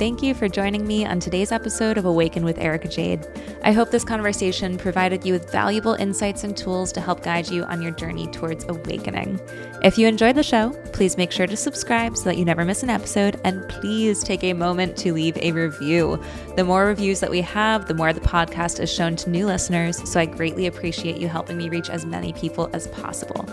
Thank 0.01 0.23
you 0.23 0.33
for 0.33 0.49
joining 0.49 0.87
me 0.87 1.05
on 1.05 1.19
today's 1.19 1.51
episode 1.51 1.95
of 1.95 2.05
Awaken 2.05 2.43
with 2.43 2.57
Erica 2.57 2.87
Jade. 2.87 3.27
I 3.63 3.71
hope 3.71 3.91
this 3.91 4.03
conversation 4.03 4.75
provided 4.75 5.23
you 5.23 5.33
with 5.33 5.51
valuable 5.51 5.93
insights 5.93 6.43
and 6.43 6.57
tools 6.57 6.91
to 6.93 7.01
help 7.01 7.21
guide 7.21 7.51
you 7.51 7.65
on 7.65 7.83
your 7.83 7.91
journey 7.91 8.25
towards 8.25 8.65
awakening. 8.67 9.39
If 9.83 9.99
you 9.99 10.07
enjoyed 10.07 10.37
the 10.37 10.41
show, 10.41 10.71
please 10.91 11.17
make 11.17 11.31
sure 11.31 11.45
to 11.45 11.55
subscribe 11.55 12.17
so 12.17 12.23
that 12.23 12.37
you 12.37 12.45
never 12.45 12.65
miss 12.65 12.81
an 12.81 12.89
episode, 12.89 13.39
and 13.43 13.69
please 13.69 14.23
take 14.23 14.43
a 14.43 14.53
moment 14.53 14.97
to 14.97 15.13
leave 15.13 15.37
a 15.37 15.51
review. 15.51 16.19
The 16.55 16.63
more 16.63 16.87
reviews 16.87 17.19
that 17.19 17.29
we 17.29 17.41
have, 17.41 17.87
the 17.87 17.93
more 17.93 18.11
the 18.11 18.21
podcast 18.21 18.79
is 18.79 18.91
shown 18.91 19.15
to 19.17 19.29
new 19.29 19.45
listeners, 19.45 20.09
so 20.09 20.19
I 20.19 20.25
greatly 20.25 20.65
appreciate 20.65 21.17
you 21.17 21.27
helping 21.27 21.57
me 21.57 21.69
reach 21.69 21.91
as 21.91 22.07
many 22.07 22.33
people 22.33 22.71
as 22.73 22.87
possible. 22.87 23.47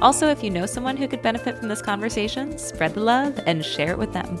Also, 0.00 0.28
if 0.28 0.44
you 0.44 0.50
know 0.50 0.66
someone 0.66 0.96
who 0.96 1.08
could 1.08 1.20
benefit 1.20 1.58
from 1.58 1.66
this 1.66 1.82
conversation, 1.82 2.56
spread 2.58 2.94
the 2.94 3.00
love 3.00 3.40
and 3.44 3.64
share 3.64 3.90
it 3.90 3.98
with 3.98 4.12
them. 4.12 4.38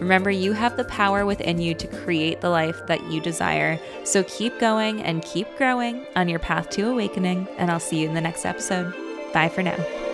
Remember, 0.00 0.30
you 0.30 0.52
have 0.52 0.76
the 0.76 0.84
power 0.84 1.24
within 1.24 1.58
you 1.58 1.74
to 1.74 1.86
create 1.86 2.40
the 2.40 2.50
life 2.50 2.86
that 2.86 3.10
you 3.10 3.20
desire. 3.20 3.78
So 4.04 4.22
keep 4.24 4.58
going 4.58 5.02
and 5.02 5.22
keep 5.22 5.56
growing 5.56 6.06
on 6.14 6.28
your 6.28 6.38
path 6.38 6.70
to 6.70 6.88
awakening, 6.88 7.48
and 7.58 7.70
I'll 7.70 7.80
see 7.80 8.00
you 8.00 8.08
in 8.08 8.14
the 8.14 8.20
next 8.20 8.44
episode. 8.44 8.94
Bye 9.32 9.48
for 9.48 9.62
now. 9.62 10.05